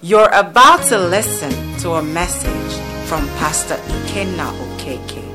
You're 0.00 0.30
about 0.32 0.84
to 0.90 0.96
listen 0.96 1.50
to 1.80 1.94
a 1.94 2.02
message 2.02 2.72
from 3.08 3.26
Pastor 3.40 3.74
Ikenna 3.74 4.52
Okeke 4.52 5.26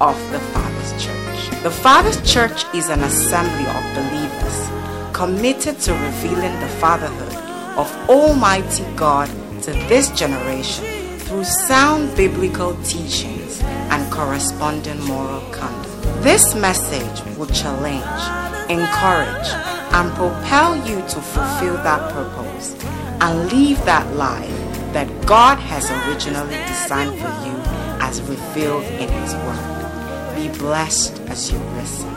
of 0.00 0.18
the 0.32 0.40
Father's 0.40 1.04
Church. 1.04 1.62
The 1.62 1.70
Father's 1.70 2.20
Church 2.28 2.64
is 2.74 2.88
an 2.88 3.04
assembly 3.04 3.64
of 3.70 3.94
believers 3.94 5.14
committed 5.16 5.78
to 5.82 5.92
revealing 5.92 6.58
the 6.58 6.68
fatherhood 6.80 7.32
of 7.78 8.10
Almighty 8.10 8.84
God 8.96 9.28
to 9.62 9.70
this 9.86 10.10
generation 10.10 10.84
through 11.20 11.44
sound 11.44 12.16
biblical 12.16 12.74
teachings 12.82 13.62
and 13.62 14.12
corresponding 14.12 15.00
moral 15.04 15.42
conduct. 15.52 16.24
This 16.24 16.56
message 16.56 17.36
will 17.36 17.46
challenge, 17.46 18.68
encourage, 18.68 19.48
and 19.94 20.12
propel 20.16 20.74
you 20.88 20.96
to 21.02 21.20
fulfill 21.20 21.74
that 21.84 22.12
purpose 22.12 22.74
and 23.20 23.52
live 23.52 23.84
that 23.84 24.14
life 24.14 24.68
that 24.92 25.08
God 25.26 25.58
has 25.58 25.90
originally 25.90 26.56
designed 26.66 27.18
for 27.20 27.28
you 27.46 27.54
as 28.00 28.22
revealed 28.22 28.84
in 28.84 29.08
His 29.08 29.34
Word. 29.34 30.34
Be 30.36 30.48
blessed 30.58 31.18
as 31.28 31.50
you 31.52 31.58
listen. 31.58 32.08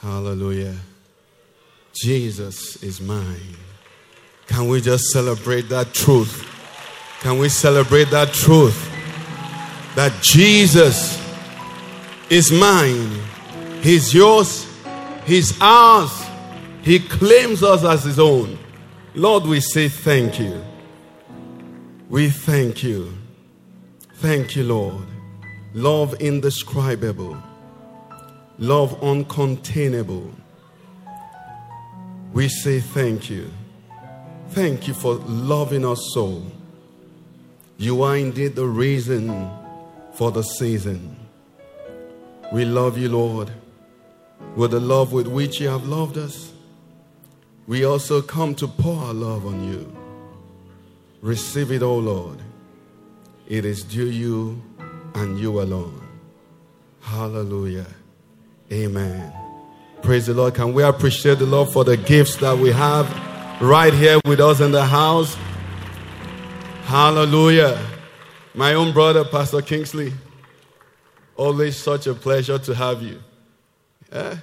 Hallelujah. 0.00 0.76
Jesus 1.92 2.82
is 2.82 3.00
mine. 3.00 3.56
Can 4.46 4.68
we 4.68 4.80
just 4.80 5.04
celebrate 5.10 5.68
that 5.68 5.92
truth? 5.92 6.59
Can 7.20 7.38
we 7.38 7.50
celebrate 7.50 8.10
that 8.10 8.32
truth? 8.32 8.90
That 9.94 10.22
Jesus 10.22 11.20
is 12.30 12.50
mine. 12.50 13.20
He's 13.82 14.14
yours. 14.14 14.66
He's 15.26 15.60
ours. 15.60 16.10
He 16.82 16.98
claims 16.98 17.62
us 17.62 17.84
as 17.84 18.04
his 18.04 18.18
own. 18.18 18.58
Lord, 19.14 19.44
we 19.44 19.60
say 19.60 19.88
thank 19.88 20.40
you. 20.40 20.64
We 22.08 22.30
thank 22.30 22.82
you. 22.82 23.12
Thank 24.14 24.56
you, 24.56 24.64
Lord. 24.64 25.06
Love 25.74 26.14
indescribable. 26.20 27.36
Love 28.58 28.98
uncontainable. 29.00 30.32
We 32.32 32.48
say 32.48 32.80
thank 32.80 33.28
you. 33.28 33.50
Thank 34.50 34.88
you 34.88 34.94
for 34.94 35.14
loving 35.14 35.84
us 35.84 36.00
so. 36.14 36.42
You 37.80 38.02
are 38.02 38.14
indeed 38.14 38.56
the 38.56 38.66
reason 38.66 39.50
for 40.12 40.30
the 40.30 40.42
season. 40.42 41.16
We 42.52 42.66
love 42.66 42.98
you, 42.98 43.08
Lord, 43.08 43.50
with 44.54 44.72
the 44.72 44.80
love 44.80 45.14
with 45.14 45.26
which 45.26 45.62
you 45.62 45.70
have 45.70 45.86
loved 45.86 46.18
us. 46.18 46.52
We 47.66 47.86
also 47.86 48.20
come 48.20 48.54
to 48.56 48.68
pour 48.68 49.02
our 49.02 49.14
love 49.14 49.46
on 49.46 49.66
you. 49.66 49.96
Receive 51.22 51.72
it, 51.72 51.82
O 51.82 51.96
Lord. 51.96 52.40
It 53.48 53.64
is 53.64 53.82
due 53.82 54.10
you 54.10 54.62
and 55.14 55.40
you 55.40 55.62
alone. 55.62 56.06
Hallelujah. 57.00 57.86
Amen. 58.70 59.32
Praise 60.02 60.26
the 60.26 60.34
Lord. 60.34 60.54
Can 60.54 60.74
we 60.74 60.82
appreciate 60.82 61.38
the 61.38 61.46
Lord 61.46 61.70
for 61.70 61.84
the 61.84 61.96
gifts 61.96 62.36
that 62.36 62.58
we 62.58 62.72
have 62.72 63.08
right 63.62 63.94
here 63.94 64.20
with 64.26 64.38
us 64.38 64.60
in 64.60 64.70
the 64.70 64.84
house? 64.84 65.34
Hallelujah. 66.90 67.80
My 68.52 68.74
own 68.74 68.92
brother, 68.92 69.24
Pastor 69.24 69.62
Kingsley. 69.62 70.12
Always 71.36 71.76
such 71.76 72.08
a 72.08 72.14
pleasure 72.14 72.58
to 72.58 72.74
have 72.74 73.00
you. 73.00 73.22
Yeah? 74.12 74.38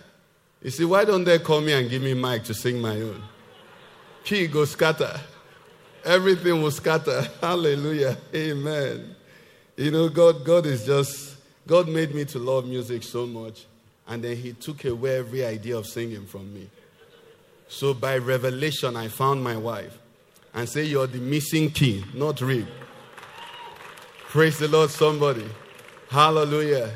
You 0.64 0.70
see, 0.70 0.86
why 0.86 1.04
don't 1.04 1.26
they 1.26 1.40
call 1.40 1.60
me 1.60 1.74
and 1.74 1.90
give 1.90 2.02
me 2.02 2.14
mic 2.14 2.46
to 2.46 2.54
sing 2.54 2.80
my 2.80 3.02
own? 3.02 3.22
Key 4.24 4.48
go 4.48 4.64
scatter. 4.64 5.20
Everything 6.06 6.62
will 6.62 6.72
scatter. 6.72 7.28
Hallelujah. 7.42 8.16
Amen. 8.34 9.14
You 9.76 9.92
know, 9.92 10.08
God, 10.08 10.46
God 10.46 10.66
is 10.68 10.86
just, 10.86 11.36
God 11.68 11.90
made 11.90 12.16
me 12.16 12.24
to 12.24 12.40
love 12.40 12.66
music 12.66 13.04
so 13.04 13.28
much. 13.28 13.66
And 14.08 14.24
then 14.24 14.38
He 14.38 14.54
took 14.54 14.86
away 14.86 15.18
every 15.18 15.44
idea 15.44 15.78
of 15.78 15.86
singing 15.86 16.26
from 16.26 16.54
me. 16.54 16.70
So 17.68 17.94
by 17.94 18.20
revelation, 18.20 18.96
I 18.96 19.10
found 19.10 19.44
my 19.44 19.58
wife 19.58 20.00
and 20.58 20.68
say, 20.68 20.84
You're 20.84 21.08
the 21.08 21.20
missing 21.20 21.70
key, 21.70 22.04
not 22.16 22.42
rib. 22.42 22.68
Praise 24.30 24.58
the 24.58 24.68
Lord, 24.68 24.90
somebody. 24.90 25.46
Hallelujah. 26.10 26.92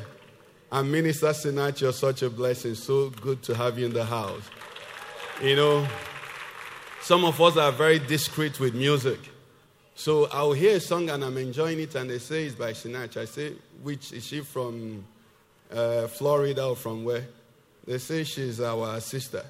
And 0.70 0.90
Minister 0.90 1.28
Sinach, 1.28 1.80
you're 1.80 1.92
such 1.92 2.22
a 2.22 2.30
blessing. 2.30 2.74
So 2.74 3.10
good 3.10 3.42
to 3.44 3.54
have 3.54 3.78
you 3.78 3.86
in 3.86 3.92
the 3.92 4.04
house. 4.04 4.42
You 5.40 5.54
know, 5.54 5.88
some 7.02 7.24
of 7.24 7.40
us 7.40 7.56
are 7.56 7.70
very 7.70 8.00
discreet 8.00 8.58
with 8.58 8.74
music. 8.74 9.20
So 9.94 10.28
I'll 10.32 10.52
hear 10.52 10.76
a 10.76 10.80
song 10.80 11.10
and 11.10 11.22
I'm 11.22 11.36
enjoying 11.36 11.78
it, 11.78 11.94
and 11.94 12.10
they 12.10 12.18
say 12.18 12.46
it's 12.46 12.56
by 12.56 12.72
Sinach. 12.72 13.16
I 13.16 13.26
say, 13.26 13.52
which 13.82 14.12
is 14.12 14.26
she 14.26 14.40
from 14.40 15.04
uh, 15.72 16.08
Florida 16.08 16.66
or 16.66 16.74
from 16.76 17.04
where? 17.04 17.26
They 17.86 17.98
say 17.98 18.24
she's 18.24 18.60
our 18.60 18.98
sister. 19.00 19.44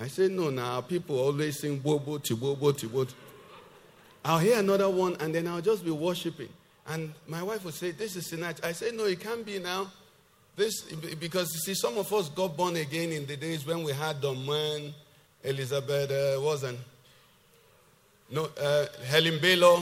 I 0.00 0.08
say, 0.08 0.28
no, 0.28 0.50
now 0.50 0.80
people 0.80 1.18
always 1.18 1.60
sing 1.60 1.78
bobo, 1.78 2.18
tibobo, 2.18 2.72
tibobo. 2.72 3.12
I'll 4.24 4.38
hear 4.38 4.58
another 4.58 4.88
one, 4.88 5.16
and 5.20 5.34
then 5.34 5.46
I'll 5.46 5.60
just 5.60 5.84
be 5.84 5.90
worshiping. 5.90 6.48
And 6.88 7.12
my 7.28 7.42
wife 7.42 7.64
would 7.64 7.74
say, 7.74 7.92
This 7.92 8.16
is 8.16 8.30
Sinach. 8.30 8.64
I 8.64 8.72
say, 8.72 8.90
No, 8.92 9.04
it 9.04 9.20
can't 9.20 9.44
be 9.44 9.58
now. 9.58 9.90
This, 10.56 10.82
because 10.82 11.52
you 11.54 11.60
see, 11.60 11.74
some 11.74 11.96
of 11.96 12.12
us 12.12 12.28
got 12.28 12.56
born 12.56 12.76
again 12.76 13.12
in 13.12 13.24
the 13.24 13.36
days 13.36 13.64
when 13.64 13.82
we 13.82 13.92
had 13.92 14.20
Don 14.20 14.44
Moen, 14.44 14.92
Elizabeth, 15.42 16.10
uh, 16.10 16.40
wasn't, 16.40 16.78
no, 18.30 18.48
uh, 18.60 18.86
Helen 19.06 19.38
Baylor, 19.40 19.78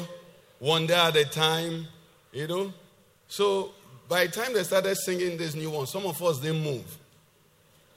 one 0.58 0.86
day 0.86 0.94
at 0.94 1.16
a 1.16 1.24
time, 1.24 1.86
you 2.32 2.46
know. 2.46 2.72
So 3.26 3.70
by 4.08 4.26
the 4.26 4.32
time 4.32 4.52
they 4.52 4.62
started 4.62 4.96
singing 4.96 5.36
this 5.36 5.54
new 5.54 5.70
one, 5.70 5.86
some 5.86 6.06
of 6.06 6.22
us 6.22 6.38
didn't 6.38 6.62
move. 6.62 6.98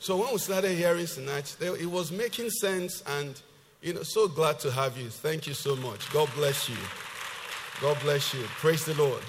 So 0.02 0.18
when 0.18 0.32
we 0.32 0.40
started 0.40 0.76
hearing 0.76 1.06
Sinach, 1.06 1.62
it 1.80 1.86
was 1.86 2.12
making 2.12 2.50
sense, 2.50 3.04
and 3.06 3.40
you 3.84 3.94
know, 3.94 4.02
so 4.02 4.28
glad 4.28 4.60
to 4.62 4.72
have 4.72 4.98
you. 4.98 5.10
Thank 5.10 5.46
you 5.46 5.54
so 5.54 5.76
much. 5.76 6.12
God 6.12 6.28
bless 6.34 6.68
you. 6.68 6.76
God 7.82 8.00
bless 8.02 8.34
you. 8.34 8.42
Praise 8.58 8.84
the 8.84 8.96
Lord. 8.96 9.22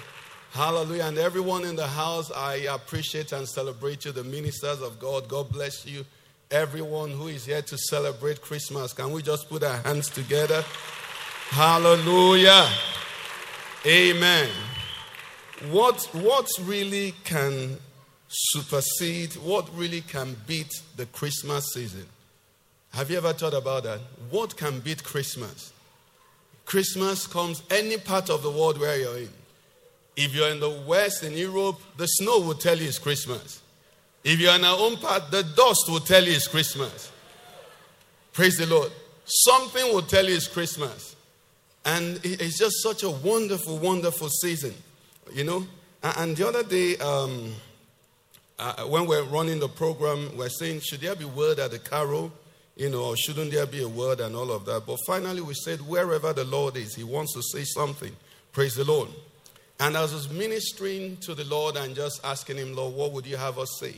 Hallelujah. 0.51 1.03
And 1.03 1.19
everyone 1.19 1.63
in 1.63 1.75
the 1.75 1.85
house, 1.85 2.31
I 2.31 2.55
appreciate 2.71 3.33
and 3.33 3.47
celebrate 3.47 4.05
you, 4.05 4.13
the 4.13 4.23
ministers 4.23 4.81
of 4.81 4.97
God. 4.97 5.29
God 5.29 5.51
bless 5.51 5.85
you. 5.85 6.03
Everyone 6.49 7.11
who 7.11 7.27
is 7.27 7.45
here 7.45 7.61
to 7.61 7.77
celebrate 7.77 8.41
Christmas, 8.41 8.93
can 8.93 9.11
we 9.11 9.21
just 9.21 9.49
put 9.49 9.61
our 9.61 9.77
hands 9.77 10.09
together? 10.09 10.65
Hallelujah. 11.49 12.67
Amen. 13.85 14.49
What, 15.69 16.09
what 16.13 16.49
really 16.63 17.13
can 17.25 17.77
supersede, 18.33 19.33
what 19.35 19.69
really 19.75 20.01
can 20.01 20.35
beat 20.47 20.73
the 20.97 21.05
Christmas 21.07 21.73
season? 21.73 22.05
Have 22.93 23.11
you 23.11 23.17
ever 23.17 23.33
thought 23.33 23.53
about 23.53 23.83
that? 23.83 23.99
What 24.29 24.57
can 24.57 24.79
beat 24.79 25.03
Christmas? 25.03 25.71
Christmas 26.65 27.27
comes 27.27 27.61
any 27.69 27.97
part 27.97 28.29
of 28.29 28.43
the 28.43 28.49
world 28.49 28.79
where 28.79 28.99
you're 28.99 29.17
in. 29.17 29.29
If 30.15 30.33
you're 30.33 30.49
in 30.49 30.59
the 30.59 30.83
West, 30.87 31.23
in 31.23 31.33
Europe, 31.33 31.79
the 31.97 32.05
snow 32.05 32.39
will 32.39 32.53
tell 32.53 32.77
you 32.77 32.87
it's 32.87 32.99
Christmas. 32.99 33.61
If 34.23 34.39
you're 34.39 34.55
in 34.55 34.63
our 34.63 34.77
own 34.79 34.97
part, 34.97 35.31
the 35.31 35.43
dust 35.43 35.85
will 35.89 35.99
tell 35.99 36.23
you 36.23 36.33
it's 36.33 36.47
Christmas. 36.47 37.11
Praise 38.31 38.57
the 38.57 38.65
Lord. 38.67 38.91
Something 39.25 39.93
will 39.93 40.01
tell 40.01 40.25
you 40.25 40.35
it's 40.35 40.47
Christmas. 40.47 41.15
And 41.85 42.19
it's 42.23 42.57
just 42.57 42.81
such 42.81 43.03
a 43.03 43.09
wonderful, 43.09 43.77
wonderful 43.77 44.29
season, 44.29 44.73
you 45.33 45.43
know. 45.43 45.65
And 46.01 46.37
the 46.37 46.47
other 46.47 46.63
day, 46.63 46.97
um, 46.97 47.53
uh, 48.59 48.83
when 48.83 49.07
we're 49.07 49.23
running 49.23 49.59
the 49.59 49.67
program, 49.67 50.37
we're 50.37 50.49
saying, 50.49 50.81
should 50.81 51.01
there 51.01 51.15
be 51.15 51.25
word 51.25 51.59
at 51.59 51.71
the 51.71 51.79
carol? 51.79 52.31
You 52.75 52.89
know, 52.89 53.03
or 53.03 53.17
shouldn't 53.17 53.51
there 53.51 53.65
be 53.65 53.83
a 53.83 53.87
word 53.87 54.19
and 54.19 54.35
all 54.35 54.51
of 54.51 54.65
that? 54.65 54.85
But 54.85 54.97
finally, 55.05 55.41
we 55.41 55.53
said, 55.53 55.79
wherever 55.81 56.33
the 56.33 56.43
Lord 56.43 56.75
is, 56.77 56.95
He 56.95 57.03
wants 57.03 57.33
to 57.33 57.41
say 57.41 57.63
something. 57.63 58.15
Praise 58.51 58.75
the 58.75 58.83
Lord. 58.83 59.09
And 59.79 59.95
as 59.95 60.11
I 60.11 60.15
was 60.15 60.29
ministering 60.29 61.17
to 61.17 61.35
the 61.35 61.43
Lord 61.45 61.75
and 61.77 61.95
just 61.95 62.21
asking 62.23 62.57
Him, 62.57 62.75
Lord, 62.75 62.95
what 62.95 63.11
would 63.11 63.25
you 63.25 63.37
have 63.37 63.59
us 63.59 63.77
say? 63.79 63.95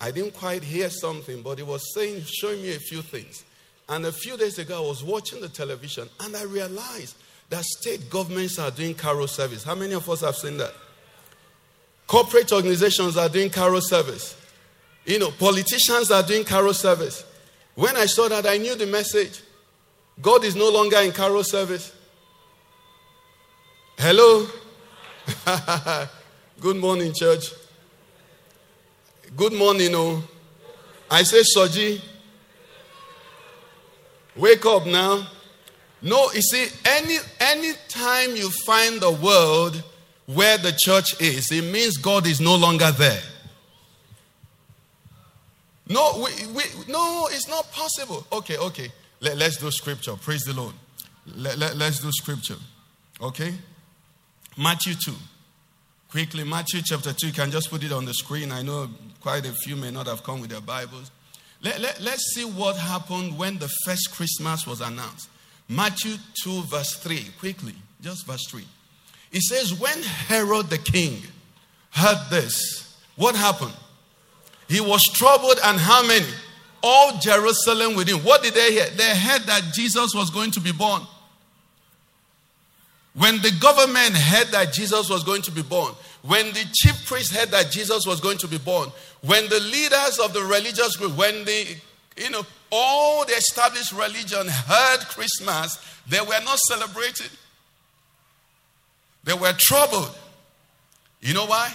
I 0.00 0.10
didn't 0.10 0.34
quite 0.34 0.62
hear 0.62 0.90
something, 0.90 1.42
but 1.42 1.58
He 1.58 1.64
was 1.64 1.94
saying, 1.94 2.22
showing 2.26 2.60
me 2.62 2.74
a 2.74 2.78
few 2.78 3.02
things. 3.02 3.44
And 3.88 4.06
a 4.06 4.12
few 4.12 4.36
days 4.36 4.58
ago, 4.58 4.84
I 4.84 4.88
was 4.88 5.04
watching 5.04 5.40
the 5.40 5.48
television 5.48 6.08
and 6.20 6.36
I 6.36 6.44
realized 6.44 7.16
that 7.50 7.64
state 7.64 8.08
governments 8.08 8.58
are 8.58 8.70
doing 8.70 8.94
carol 8.94 9.28
service. 9.28 9.64
How 9.64 9.74
many 9.74 9.92
of 9.92 10.08
us 10.08 10.22
have 10.22 10.36
seen 10.36 10.56
that? 10.58 10.72
Corporate 12.06 12.52
organizations 12.52 13.16
are 13.16 13.28
doing 13.28 13.50
carol 13.50 13.80
service. 13.80 14.36
You 15.04 15.18
know, 15.18 15.30
politicians 15.30 16.10
are 16.10 16.22
doing 16.22 16.44
carol 16.44 16.74
service. 16.74 17.24
When 17.74 17.96
I 17.96 18.06
saw 18.06 18.28
that, 18.28 18.46
I 18.46 18.58
knew 18.58 18.74
the 18.74 18.86
message. 18.86 19.40
God 20.20 20.44
is 20.44 20.54
no 20.54 20.70
longer 20.70 20.98
in 20.98 21.12
carol 21.12 21.42
service. 21.42 21.92
Hello? 23.98 24.46
Good 26.60 26.76
morning, 26.76 27.12
church. 27.14 27.52
Good 29.36 29.54
morning, 29.54 29.92
oh. 29.94 30.22
I 31.10 31.22
say, 31.22 31.42
Soji, 31.56 32.00
wake 34.36 34.64
up 34.66 34.86
now. 34.86 35.26
No, 36.02 36.30
you 36.32 36.42
see, 36.42 36.66
any 36.84 37.16
any 37.38 37.72
time 37.88 38.34
you 38.34 38.50
find 38.50 39.00
the 39.00 39.10
world 39.10 39.82
where 40.26 40.58
the 40.58 40.72
church 40.72 41.20
is, 41.20 41.50
it 41.50 41.64
means 41.64 41.96
God 41.96 42.26
is 42.26 42.40
no 42.40 42.56
longer 42.56 42.90
there. 42.92 43.22
No, 45.88 46.24
we, 46.24 46.46
we, 46.52 46.62
no, 46.88 47.28
it's 47.30 47.48
not 47.48 47.70
possible. 47.72 48.26
Okay, 48.32 48.56
okay. 48.56 48.92
Let, 49.20 49.40
us 49.42 49.56
do 49.56 49.70
scripture. 49.70 50.14
Praise 50.16 50.42
the 50.42 50.52
Lord. 50.52 50.74
Let, 51.36 51.58
let, 51.58 51.76
let's 51.76 52.00
do 52.00 52.10
scripture. 52.12 52.56
Okay? 53.20 53.52
Matthew 54.56 54.94
2. 54.94 55.12
Quickly, 56.10 56.44
Matthew 56.44 56.82
chapter 56.84 57.12
2. 57.12 57.28
You 57.28 57.32
can 57.32 57.50
just 57.50 57.70
put 57.70 57.82
it 57.82 57.92
on 57.92 58.04
the 58.04 58.14
screen. 58.14 58.52
I 58.52 58.62
know 58.62 58.88
quite 59.20 59.46
a 59.46 59.52
few 59.52 59.76
may 59.76 59.90
not 59.90 60.06
have 60.06 60.22
come 60.22 60.40
with 60.40 60.50
their 60.50 60.60
Bibles. 60.60 61.10
Let, 61.62 61.80
let, 61.80 62.00
let's 62.00 62.34
see 62.34 62.44
what 62.44 62.76
happened 62.76 63.38
when 63.38 63.58
the 63.58 63.68
first 63.84 64.12
Christmas 64.12 64.66
was 64.66 64.80
announced. 64.80 65.28
Matthew 65.68 66.16
2, 66.42 66.62
verse 66.62 66.96
3. 66.96 67.26
Quickly, 67.38 67.74
just 68.00 68.26
verse 68.26 68.44
3. 68.48 68.64
It 69.32 69.42
says, 69.42 69.74
When 69.74 70.02
Herod 70.02 70.66
the 70.66 70.78
king 70.78 71.22
heard 71.90 72.18
this, 72.30 72.96
what 73.16 73.34
happened? 73.34 73.74
He 74.68 74.80
was 74.80 75.02
troubled, 75.04 75.58
and 75.64 75.78
how 75.78 76.06
many? 76.06 76.26
All 76.82 77.18
Jerusalem 77.18 77.94
with 77.94 78.08
him. 78.08 78.18
What 78.18 78.42
did 78.42 78.54
they 78.54 78.72
hear? 78.72 78.86
They 78.90 79.16
heard 79.16 79.42
that 79.42 79.72
Jesus 79.74 80.14
was 80.14 80.30
going 80.30 80.50
to 80.52 80.60
be 80.60 80.72
born. 80.72 81.02
When 83.14 83.40
the 83.42 83.52
government 83.60 84.16
heard 84.16 84.48
that 84.48 84.72
Jesus 84.72 85.10
was 85.10 85.22
going 85.22 85.42
to 85.42 85.50
be 85.50 85.62
born, 85.62 85.92
when 86.22 86.46
the 86.48 86.66
chief 86.74 87.06
priest 87.06 87.34
heard 87.34 87.50
that 87.50 87.70
Jesus 87.70 88.06
was 88.06 88.20
going 88.20 88.38
to 88.38 88.48
be 88.48 88.58
born, 88.58 88.90
when 89.20 89.48
the 89.48 89.60
leaders 89.60 90.18
of 90.22 90.32
the 90.32 90.42
religious 90.42 90.96
group, 90.96 91.16
when 91.16 91.44
the, 91.44 91.76
you 92.16 92.30
know, 92.30 92.42
all 92.70 93.26
the 93.26 93.32
established 93.32 93.92
religion 93.92 94.48
heard 94.48 95.00
Christmas, 95.00 95.78
they 96.08 96.20
were 96.20 96.40
not 96.44 96.58
celebrating. 96.58 97.28
They 99.24 99.34
were 99.34 99.52
troubled. 99.56 100.16
You 101.20 101.34
know 101.34 101.46
why? 101.46 101.72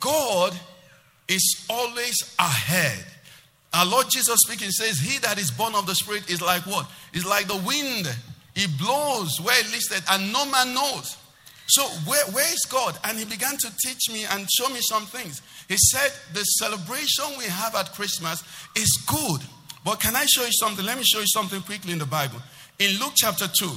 God 0.00 0.58
is 1.28 1.66
always 1.68 2.16
ahead. 2.38 3.04
Our 3.72 3.86
Lord 3.86 4.06
Jesus 4.08 4.38
speaking 4.46 4.70
says, 4.70 4.98
He 4.98 5.18
that 5.18 5.38
is 5.38 5.50
born 5.50 5.74
of 5.74 5.86
the 5.86 5.94
Spirit 5.94 6.30
is 6.30 6.40
like 6.40 6.62
what? 6.62 6.90
Is 7.12 7.26
like 7.26 7.46
the 7.46 7.56
wind. 7.66 8.08
He 8.54 8.66
blows 8.78 9.40
where 9.40 9.58
it 9.58 9.70
listed, 9.72 10.02
and 10.10 10.32
no 10.32 10.46
man 10.46 10.74
knows. 10.74 11.16
So, 11.66 11.82
where, 12.06 12.24
where 12.26 12.52
is 12.52 12.60
God? 12.70 12.98
And 13.04 13.18
he 13.18 13.24
began 13.24 13.56
to 13.56 13.72
teach 13.84 14.10
me 14.12 14.24
and 14.30 14.46
show 14.50 14.68
me 14.68 14.80
some 14.82 15.06
things. 15.06 15.42
He 15.68 15.76
said, 15.76 16.12
The 16.34 16.44
celebration 16.44 17.24
we 17.38 17.44
have 17.44 17.74
at 17.74 17.92
Christmas 17.92 18.42
is 18.76 18.92
good. 19.06 19.40
But 19.84 20.00
can 20.00 20.14
I 20.14 20.24
show 20.26 20.44
you 20.44 20.52
something? 20.52 20.84
Let 20.84 20.98
me 20.98 21.04
show 21.04 21.20
you 21.20 21.26
something 21.26 21.60
quickly 21.62 21.92
in 21.92 21.98
the 21.98 22.06
Bible. 22.06 22.38
In 22.78 22.98
Luke 23.00 23.12
chapter 23.16 23.48
2, 23.48 23.70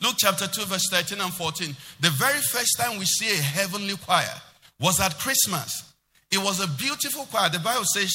Luke 0.00 0.14
chapter 0.18 0.46
2, 0.46 0.64
verse 0.66 0.88
13 0.90 1.20
and 1.20 1.32
14, 1.32 1.74
the 2.00 2.10
very 2.10 2.38
first 2.38 2.78
time 2.78 2.98
we 2.98 3.04
see 3.04 3.30
a 3.30 3.42
heavenly 3.42 3.96
choir 3.96 4.34
was 4.80 5.00
at 5.00 5.18
Christmas. 5.18 5.92
It 6.30 6.38
was 6.38 6.62
a 6.62 6.68
beautiful 6.68 7.24
choir. 7.26 7.48
The 7.48 7.58
Bible 7.58 7.84
says, 7.84 8.12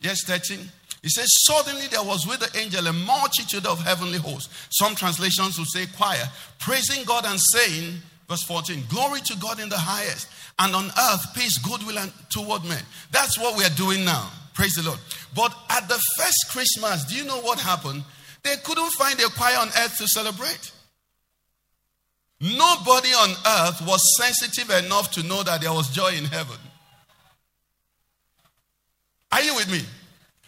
yes, 0.00 0.24
13. 0.24 0.58
It 1.02 1.10
says, 1.10 1.28
Suddenly 1.46 1.86
there 1.88 2.02
was 2.02 2.26
with 2.26 2.40
the 2.40 2.58
angel 2.58 2.86
a 2.86 2.92
multitude 2.92 3.66
of 3.66 3.80
heavenly 3.80 4.18
hosts. 4.18 4.66
Some 4.70 4.94
translations 4.94 5.58
will 5.58 5.66
say 5.66 5.86
choir, 5.96 6.24
praising 6.58 7.04
God 7.04 7.24
and 7.26 7.38
saying, 7.52 7.94
verse 8.28 8.42
14, 8.42 8.84
Glory 8.88 9.20
to 9.20 9.36
God 9.36 9.60
in 9.60 9.68
the 9.68 9.78
highest, 9.78 10.28
and 10.58 10.74
on 10.74 10.86
earth 10.86 11.34
peace, 11.34 11.58
goodwill 11.58 11.98
and 11.98 12.12
toward 12.30 12.64
men. 12.64 12.82
That's 13.12 13.38
what 13.38 13.56
we 13.56 13.64
are 13.64 13.76
doing 13.76 14.04
now. 14.04 14.30
Praise 14.54 14.74
the 14.74 14.82
Lord. 14.82 14.98
But 15.34 15.54
at 15.70 15.86
the 15.86 16.00
first 16.16 16.46
Christmas, 16.50 17.04
do 17.04 17.14
you 17.14 17.24
know 17.24 17.40
what 17.40 17.60
happened? 17.60 18.02
They 18.42 18.56
couldn't 18.64 18.90
find 18.92 19.18
a 19.20 19.28
choir 19.28 19.58
on 19.58 19.68
earth 19.68 19.98
to 19.98 20.08
celebrate. 20.08 20.72
Nobody 22.40 23.08
on 23.08 23.30
earth 23.30 23.82
was 23.86 24.02
sensitive 24.18 24.70
enough 24.84 25.10
to 25.12 25.22
know 25.22 25.42
that 25.42 25.62
there 25.62 25.72
was 25.72 25.88
joy 25.88 26.12
in 26.12 26.24
heaven. 26.24 26.56
Are 29.32 29.42
you 29.42 29.54
with 29.54 29.70
me? 29.70 29.80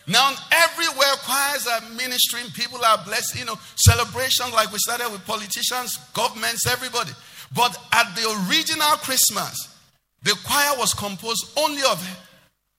Now, 0.06 0.32
everywhere 0.50 1.14
choirs 1.22 1.66
are 1.66 1.82
ministering, 1.94 2.50
people 2.52 2.82
are 2.82 2.98
blessed, 3.04 3.38
you 3.38 3.44
know, 3.44 3.58
celebrations 3.76 4.52
like 4.54 4.72
we 4.72 4.78
started 4.78 5.10
with 5.12 5.24
politicians, 5.26 5.98
governments, 6.14 6.66
everybody. 6.66 7.10
But 7.54 7.76
at 7.92 8.14
the 8.14 8.46
original 8.48 8.96
Christmas, 8.98 9.76
the 10.22 10.36
choir 10.44 10.78
was 10.78 10.94
composed 10.94 11.52
only 11.58 11.82
of 11.90 12.02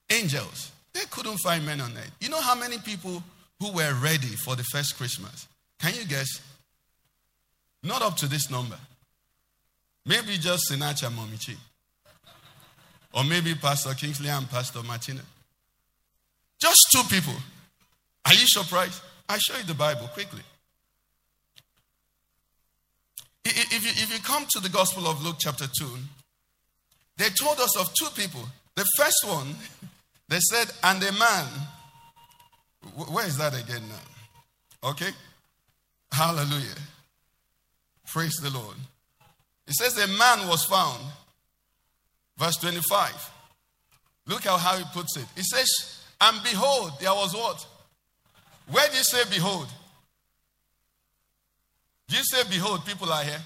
angels. 0.10 0.72
They 0.94 1.02
couldn't 1.12 1.38
find 1.38 1.66
men 1.66 1.82
on 1.82 1.92
earth. 1.92 2.12
You 2.20 2.30
know 2.30 2.42
how 2.42 2.56
many 2.56 2.80
people 2.80 3.24
who 3.60 3.72
were 3.74 3.94
ready 4.02 4.36
for 4.44 4.56
the 4.56 4.64
first 4.64 4.98
Christmas? 4.98 5.48
Can 5.80 5.94
you 5.96 6.06
guess? 6.06 6.42
Not 7.84 8.02
up 8.02 8.18
to 8.18 8.28
this 8.28 8.50
number. 8.50 8.78
Maybe 10.10 10.40
just 10.40 10.72
Sinacha 10.72 11.08
Momichi. 11.12 11.56
Or 13.14 13.24
maybe 13.24 13.54
Pastor 13.54 13.94
Kingsley 13.94 14.30
and 14.30 14.50
Pastor 14.50 14.82
Martina. 14.82 15.22
Just 16.60 16.80
two 16.92 17.04
people. 17.04 17.36
Are 18.26 18.34
you 18.34 18.48
surprised? 18.48 19.04
I 19.30 19.38
show 19.38 19.56
you 19.58 19.64
the 19.66 19.76
Bible 19.76 20.08
quickly. 20.08 20.42
If 23.46 23.84
you, 23.84 23.92
if 24.04 24.12
you 24.12 24.20
come 24.24 24.48
to 24.50 24.60
the 24.60 24.70
Gospel 24.70 25.06
of 25.08 25.24
Luke, 25.24 25.36
chapter 25.38 25.66
2, 25.80 25.86
they 27.18 27.30
told 27.30 27.60
us 27.60 27.78
of 27.78 27.94
two 27.94 28.10
people. 28.20 28.42
The 28.76 28.86
first 28.98 29.26
one, 29.28 29.56
they 30.28 30.40
said, 30.40 30.72
and 30.84 31.04
a 31.04 31.12
man. 31.12 31.46
Where 33.12 33.28
is 33.28 33.38
that 33.38 33.54
again 33.54 33.84
now? 33.88 34.90
Okay? 34.90 35.12
Hallelujah. 36.12 36.80
Praise 38.08 38.36
the 38.42 38.50
Lord. 38.50 38.76
It 39.70 39.76
says, 39.76 39.98
a 40.00 40.08
man 40.08 40.48
was 40.48 40.66
found. 40.66 41.00
Verse 42.38 42.58
25. 42.58 43.32
Look 44.26 44.44
how, 44.44 44.58
how 44.58 44.78
he 44.78 44.84
puts 44.94 45.16
it. 45.16 45.26
He 45.36 45.44
says, 45.44 46.02
and 46.20 46.42
behold, 46.44 46.94
there 47.00 47.14
was 47.14 47.36
what? 47.36 47.66
Where 48.72 48.88
do 48.90 48.98
you 48.98 49.04
say 49.04 49.24
behold? 49.30 49.68
Do 52.08 52.18
you 52.18 52.24
say 52.24 52.42
behold, 52.50 52.84
people 52.86 53.12
are 53.14 53.24
here? 53.24 53.42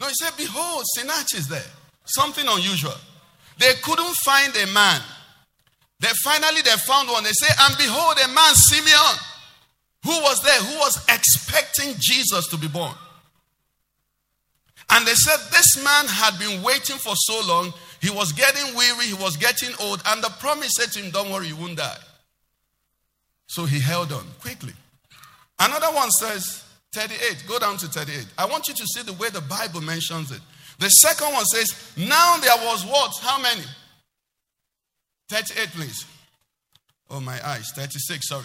No, 0.00 0.08
he 0.08 0.14
said, 0.14 0.32
behold, 0.36 0.84
Sinach 0.98 1.34
is 1.36 1.46
there. 1.46 1.62
Something 2.04 2.46
unusual. 2.48 2.94
They 3.58 3.74
couldn't 3.84 4.16
find 4.24 4.52
a 4.56 4.66
man. 4.72 5.00
They 6.00 6.08
finally 6.24 6.62
they 6.62 6.70
found 6.70 7.08
one. 7.08 7.22
They 7.22 7.30
say, 7.32 7.54
and 7.60 7.76
behold, 7.78 8.16
a 8.24 8.28
man, 8.28 8.54
Simeon, 8.54 9.18
who 10.04 10.20
was 10.22 10.42
there, 10.42 10.58
who 10.58 10.78
was 10.80 11.04
expecting 11.08 11.94
Jesus 12.00 12.48
to 12.48 12.56
be 12.56 12.66
born. 12.66 12.94
And 14.92 15.06
they 15.06 15.14
said, 15.14 15.38
This 15.50 15.82
man 15.82 16.06
had 16.06 16.38
been 16.38 16.62
waiting 16.62 16.96
for 16.96 17.14
so 17.16 17.40
long. 17.46 17.72
He 18.00 18.10
was 18.10 18.32
getting 18.32 18.76
weary, 18.76 19.06
he 19.06 19.14
was 19.14 19.36
getting 19.36 19.70
old, 19.80 20.02
and 20.06 20.22
the 20.22 20.28
promise 20.40 20.72
said 20.76 20.92
to 20.92 21.00
him, 21.00 21.10
Don't 21.10 21.30
worry, 21.30 21.48
you 21.48 21.56
won't 21.56 21.78
die. 21.78 21.96
So 23.46 23.64
he 23.64 23.80
held 23.80 24.12
on 24.12 24.26
quickly. 24.40 24.72
Another 25.58 25.88
one 25.94 26.10
says, 26.10 26.64
38. 26.92 27.44
Go 27.48 27.58
down 27.58 27.76
to 27.78 27.86
38. 27.86 28.26
I 28.36 28.46
want 28.46 28.68
you 28.68 28.74
to 28.74 28.86
see 28.86 29.02
the 29.02 29.14
way 29.14 29.30
the 29.30 29.40
Bible 29.40 29.80
mentions 29.80 30.30
it. 30.30 30.40
The 30.78 30.88
second 30.88 31.32
one 31.32 31.44
says, 31.46 31.92
Now 31.96 32.36
there 32.38 32.56
was 32.66 32.84
what? 32.84 33.12
How 33.20 33.40
many? 33.40 33.62
38, 35.30 35.68
please. 35.68 36.04
Oh, 37.08 37.20
my 37.20 37.38
eyes. 37.46 37.70
36, 37.74 38.28
sorry. 38.28 38.44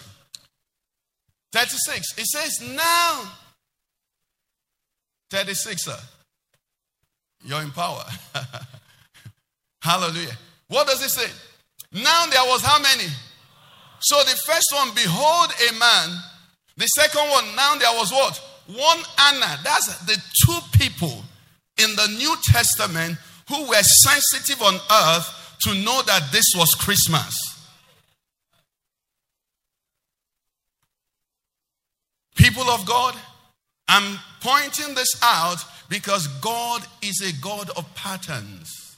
36. 1.52 2.18
It 2.18 2.26
says, 2.26 2.74
Now. 2.74 3.32
36, 5.30 5.84
sir. 5.84 5.98
You're 7.44 7.62
in 7.62 7.70
power. 7.70 8.04
Hallelujah. 9.82 10.36
What 10.68 10.86
does 10.86 11.02
it 11.02 11.10
say? 11.10 11.30
Now 11.92 12.26
there 12.26 12.42
was 12.44 12.62
how 12.62 12.80
many? 12.80 13.08
So 14.00 14.18
the 14.24 14.36
first 14.46 14.66
one, 14.74 14.90
behold 14.94 15.50
a 15.68 15.78
man. 15.78 16.18
The 16.76 16.86
second 16.86 17.30
one, 17.30 17.44
now 17.56 17.74
there 17.76 17.92
was 17.92 18.12
what? 18.12 18.36
One 18.66 18.98
Anna. 19.32 19.58
That's 19.64 19.98
the 20.04 20.20
two 20.44 20.78
people 20.78 21.24
in 21.78 21.94
the 21.96 22.08
New 22.18 22.34
Testament 22.44 23.16
who 23.48 23.68
were 23.68 23.82
sensitive 24.04 24.62
on 24.62 24.74
earth 24.74 25.56
to 25.62 25.74
know 25.74 26.02
that 26.02 26.30
this 26.30 26.44
was 26.54 26.74
Christmas. 26.74 27.36
People 32.36 32.70
of 32.70 32.86
God, 32.86 33.16
I'm 33.88 34.18
pointing 34.40 34.94
this 34.94 35.08
out 35.22 35.64
because 35.88 36.26
God 36.40 36.82
is 37.02 37.20
a 37.22 37.32
God 37.42 37.70
of 37.76 37.94
patterns. 37.94 38.96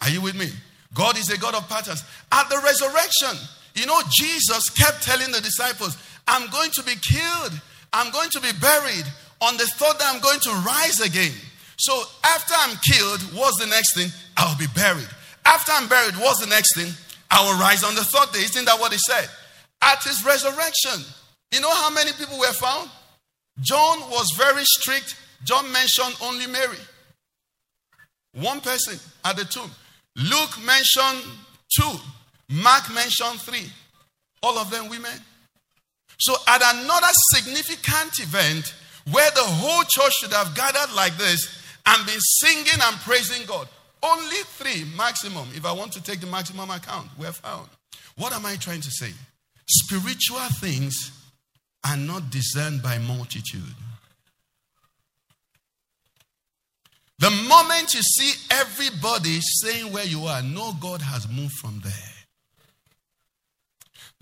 Are 0.00 0.10
you 0.10 0.20
with 0.20 0.36
me? 0.36 0.48
God 0.94 1.18
is 1.18 1.30
a 1.30 1.38
God 1.38 1.54
of 1.54 1.68
patterns. 1.68 2.02
At 2.32 2.48
the 2.48 2.60
resurrection, 2.64 3.48
you 3.74 3.86
know, 3.86 4.00
Jesus 4.10 4.70
kept 4.70 5.02
telling 5.02 5.30
the 5.30 5.40
disciples, 5.40 5.96
I'm 6.26 6.48
going 6.50 6.70
to 6.72 6.82
be 6.82 6.94
killed, 6.96 7.60
I'm 7.92 8.12
going 8.12 8.30
to 8.30 8.40
be 8.40 8.52
buried. 8.60 9.04
On 9.40 9.56
the 9.56 9.66
third 9.66 9.98
day, 9.98 10.04
I'm 10.04 10.20
going 10.20 10.40
to 10.40 10.50
rise 10.66 11.00
again. 11.00 11.32
So 11.78 12.02
after 12.24 12.54
I'm 12.58 12.76
killed, 12.90 13.20
what's 13.38 13.60
the 13.60 13.66
next 13.66 13.94
thing? 13.94 14.08
I'll 14.36 14.58
be 14.58 14.66
buried. 14.74 15.08
After 15.44 15.72
I'm 15.74 15.88
buried, 15.88 16.14
what's 16.16 16.40
the 16.40 16.50
next 16.50 16.74
thing? 16.74 16.92
I 17.30 17.44
will 17.44 17.58
rise 17.60 17.84
on 17.84 17.94
the 17.94 18.02
third 18.02 18.32
day. 18.32 18.40
Isn't 18.40 18.64
that 18.64 18.80
what 18.80 18.92
he 18.92 18.98
said? 18.98 19.28
At 19.80 20.02
his 20.02 20.24
resurrection, 20.24 21.04
you 21.52 21.60
know 21.60 21.70
how 21.70 21.90
many 21.90 22.10
people 22.12 22.38
were 22.38 22.52
found? 22.52 22.90
John 23.60 24.00
was 24.10 24.26
very 24.36 24.64
strict. 24.64 25.14
John 25.44 25.70
mentioned 25.72 26.16
only 26.22 26.46
Mary. 26.46 26.78
One 28.34 28.60
person 28.60 28.98
at 29.24 29.36
the 29.36 29.44
tomb. 29.44 29.70
Luke 30.16 30.58
mentioned 30.64 31.24
two. 31.76 31.92
Mark 32.50 32.92
mentioned 32.92 33.40
three. 33.40 33.70
All 34.42 34.58
of 34.58 34.70
them 34.70 34.88
women. 34.88 35.12
So, 36.18 36.34
at 36.48 36.62
another 36.74 37.06
significant 37.34 38.18
event 38.20 38.74
where 39.10 39.30
the 39.30 39.42
whole 39.42 39.84
church 39.84 40.12
should 40.20 40.32
have 40.32 40.54
gathered 40.54 40.94
like 40.94 41.16
this 41.16 41.46
and 41.86 42.06
been 42.06 42.20
singing 42.20 42.80
and 42.82 42.96
praising 43.00 43.46
God, 43.46 43.68
only 44.02 44.36
three 44.44 44.84
maximum, 44.96 45.48
if 45.54 45.64
I 45.64 45.72
want 45.72 45.92
to 45.92 46.02
take 46.02 46.20
the 46.20 46.26
maximum 46.26 46.70
account, 46.70 47.08
were 47.18 47.32
found. 47.32 47.68
What 48.16 48.32
am 48.32 48.46
I 48.46 48.56
trying 48.56 48.80
to 48.80 48.90
say? 48.90 49.12
Spiritual 49.68 50.38
things 50.60 51.12
are 51.84 51.96
not 51.96 52.30
discerned 52.30 52.82
by 52.82 52.98
multitude. 52.98 53.74
The 57.18 57.30
moment 57.30 57.94
you 57.94 58.02
see 58.02 58.32
everybody 58.50 59.40
saying 59.40 59.92
where 59.92 60.04
you 60.04 60.24
are, 60.24 60.42
know 60.42 60.72
God 60.80 61.02
has 61.02 61.28
moved 61.28 61.54
from 61.54 61.80
there. 61.80 61.92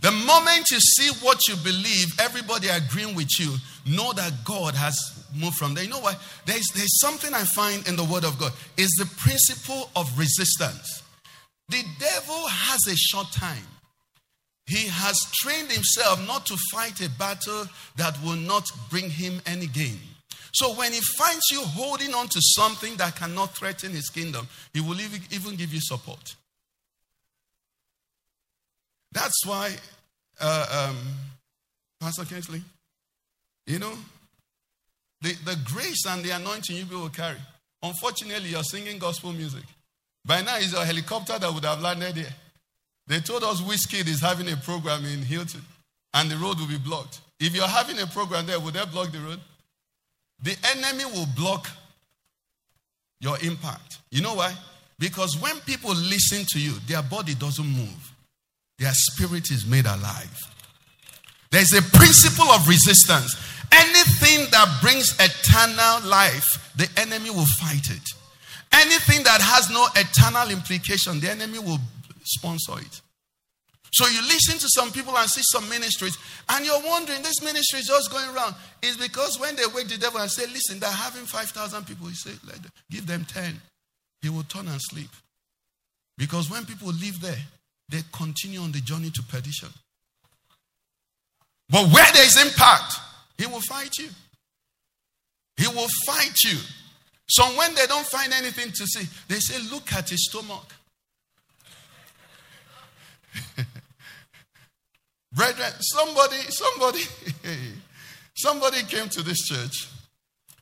The 0.00 0.12
moment 0.12 0.70
you 0.70 0.78
see 0.78 1.10
what 1.24 1.46
you 1.48 1.56
believe, 1.56 2.18
everybody 2.20 2.68
agreeing 2.68 3.14
with 3.14 3.28
you, 3.38 3.54
know 3.86 4.12
that 4.12 4.32
God 4.44 4.74
has 4.74 4.96
moved 5.34 5.56
from 5.56 5.74
there. 5.74 5.84
You 5.84 5.90
know 5.90 6.00
what? 6.00 6.20
There's, 6.44 6.66
there's 6.74 7.00
something 7.00 7.32
I 7.32 7.44
find 7.44 7.86
in 7.88 7.96
the 7.96 8.04
Word 8.04 8.24
of 8.24 8.38
God. 8.38 8.52
Is 8.76 8.90
the 8.98 9.06
principle 9.16 9.90
of 9.96 10.18
resistance. 10.18 11.02
The 11.68 11.82
devil 11.98 12.46
has 12.46 12.80
a 12.88 12.96
short 12.96 13.32
time. 13.32 13.66
He 14.66 14.88
has 14.88 15.16
trained 15.40 15.70
himself 15.70 16.26
not 16.26 16.46
to 16.46 16.56
fight 16.72 17.00
a 17.00 17.08
battle 17.10 17.66
that 17.96 18.22
will 18.22 18.36
not 18.36 18.68
bring 18.90 19.08
him 19.10 19.40
any 19.46 19.66
gain. 19.66 19.98
So 20.52 20.74
when 20.74 20.92
he 20.92 21.00
finds 21.18 21.42
you 21.50 21.60
holding 21.60 22.14
on 22.14 22.28
to 22.28 22.40
something 22.40 22.96
that 22.96 23.16
cannot 23.16 23.56
threaten 23.56 23.92
his 23.92 24.08
kingdom, 24.08 24.48
he 24.72 24.80
will 24.80 25.00
even 25.00 25.56
give 25.56 25.72
you 25.72 25.80
support. 25.80 26.34
That's 29.12 29.46
why, 29.46 29.74
uh, 30.40 30.88
um, 30.90 30.96
Pastor 32.00 32.24
Kingsley, 32.24 32.62
you 33.66 33.78
know, 33.78 33.92
the, 35.22 35.34
the 35.44 35.58
grace 35.64 36.04
and 36.06 36.22
the 36.22 36.30
anointing 36.30 36.76
you 36.76 36.86
will 36.86 37.08
carry. 37.08 37.38
Unfortunately, 37.82 38.50
you're 38.50 38.62
singing 38.62 38.98
gospel 38.98 39.32
music. 39.32 39.64
By 40.24 40.42
now, 40.42 40.56
it's 40.56 40.74
a 40.74 40.84
helicopter 40.84 41.38
that 41.38 41.52
would 41.52 41.64
have 41.64 41.80
landed 41.80 42.16
here. 42.16 42.34
They 43.06 43.20
told 43.20 43.44
us 43.44 43.60
Wizkid 43.60 44.08
is 44.08 44.20
having 44.20 44.50
a 44.50 44.56
program 44.56 45.04
in 45.04 45.22
Hilton 45.22 45.62
and 46.14 46.30
the 46.30 46.36
road 46.36 46.58
will 46.58 46.66
be 46.66 46.78
blocked. 46.78 47.20
If 47.38 47.54
you're 47.54 47.68
having 47.68 47.98
a 48.00 48.06
program 48.06 48.46
there, 48.46 48.58
would 48.58 48.74
they 48.74 48.84
block 48.86 49.12
the 49.12 49.18
road? 49.20 49.40
The 50.42 50.56
enemy 50.74 51.04
will 51.04 51.26
block 51.36 51.68
your 53.20 53.38
impact. 53.42 53.98
You 54.10 54.22
know 54.22 54.34
why? 54.34 54.54
Because 54.98 55.40
when 55.40 55.58
people 55.60 55.90
listen 55.94 56.44
to 56.50 56.60
you, 56.60 56.72
their 56.86 57.02
body 57.02 57.34
doesn't 57.34 57.66
move, 57.66 58.14
their 58.78 58.92
spirit 58.92 59.50
is 59.50 59.66
made 59.66 59.86
alive. 59.86 60.52
There's 61.50 61.72
a 61.72 61.82
principle 61.82 62.46
of 62.46 62.68
resistance. 62.68 63.34
Anything 63.72 64.46
that 64.50 64.78
brings 64.80 65.14
eternal 65.18 66.08
life, 66.08 66.72
the 66.76 66.88
enemy 67.00 67.30
will 67.30 67.46
fight 67.58 67.88
it. 67.90 68.08
Anything 68.72 69.22
that 69.24 69.40
has 69.40 69.70
no 69.70 69.86
eternal 69.96 70.50
implication, 70.50 71.20
the 71.20 71.30
enemy 71.30 71.58
will 71.58 71.78
sponsor 72.24 72.78
it. 72.78 73.00
So 73.96 74.06
you 74.08 74.20
listen 74.20 74.58
to 74.58 74.66
some 74.68 74.92
people 74.92 75.16
and 75.16 75.26
see 75.26 75.40
some 75.42 75.66
ministries, 75.70 76.18
and 76.50 76.66
you're 76.66 76.82
wondering, 76.84 77.22
this 77.22 77.42
ministry 77.42 77.80
is 77.80 77.86
just 77.86 78.10
going 78.10 78.28
around. 78.28 78.54
It's 78.82 78.98
because 78.98 79.40
when 79.40 79.56
they 79.56 79.62
wake 79.74 79.88
the 79.88 79.96
devil 79.96 80.20
and 80.20 80.30
say, 80.30 80.44
listen, 80.48 80.78
they're 80.78 80.90
having 80.90 81.24
5,000 81.24 81.86
people, 81.86 82.06
he 82.08 82.30
them, 82.30 82.60
give 82.90 83.06
them 83.06 83.24
10. 83.24 83.58
He 84.20 84.28
will 84.28 84.42
turn 84.42 84.68
and 84.68 84.78
sleep. 84.82 85.08
Because 86.18 86.50
when 86.50 86.66
people 86.66 86.88
live 86.88 87.22
there, 87.22 87.38
they 87.88 88.00
continue 88.12 88.60
on 88.60 88.70
the 88.70 88.80
journey 88.80 89.10
to 89.14 89.22
perdition. 89.22 89.70
But 91.70 91.90
where 91.90 92.12
there 92.12 92.26
is 92.26 92.38
impact, 92.38 92.96
he 93.38 93.46
will 93.46 93.62
fight 93.62 93.96
you. 93.98 94.10
He 95.56 95.68
will 95.68 95.88
fight 96.04 96.36
you. 96.44 96.58
So 97.30 97.44
when 97.56 97.74
they 97.74 97.86
don't 97.86 98.06
find 98.06 98.34
anything 98.34 98.72
to 98.72 98.86
see, 98.86 99.08
they 99.28 99.40
say, 99.40 99.58
Look 99.70 99.90
at 99.94 100.10
his 100.10 100.26
stomach. 100.28 100.74
Brethren, 105.36 105.70
somebody, 105.80 106.36
somebody, 106.48 107.02
somebody 108.34 108.82
came 108.84 109.10
to 109.10 109.22
this 109.22 109.46
church 109.46 109.88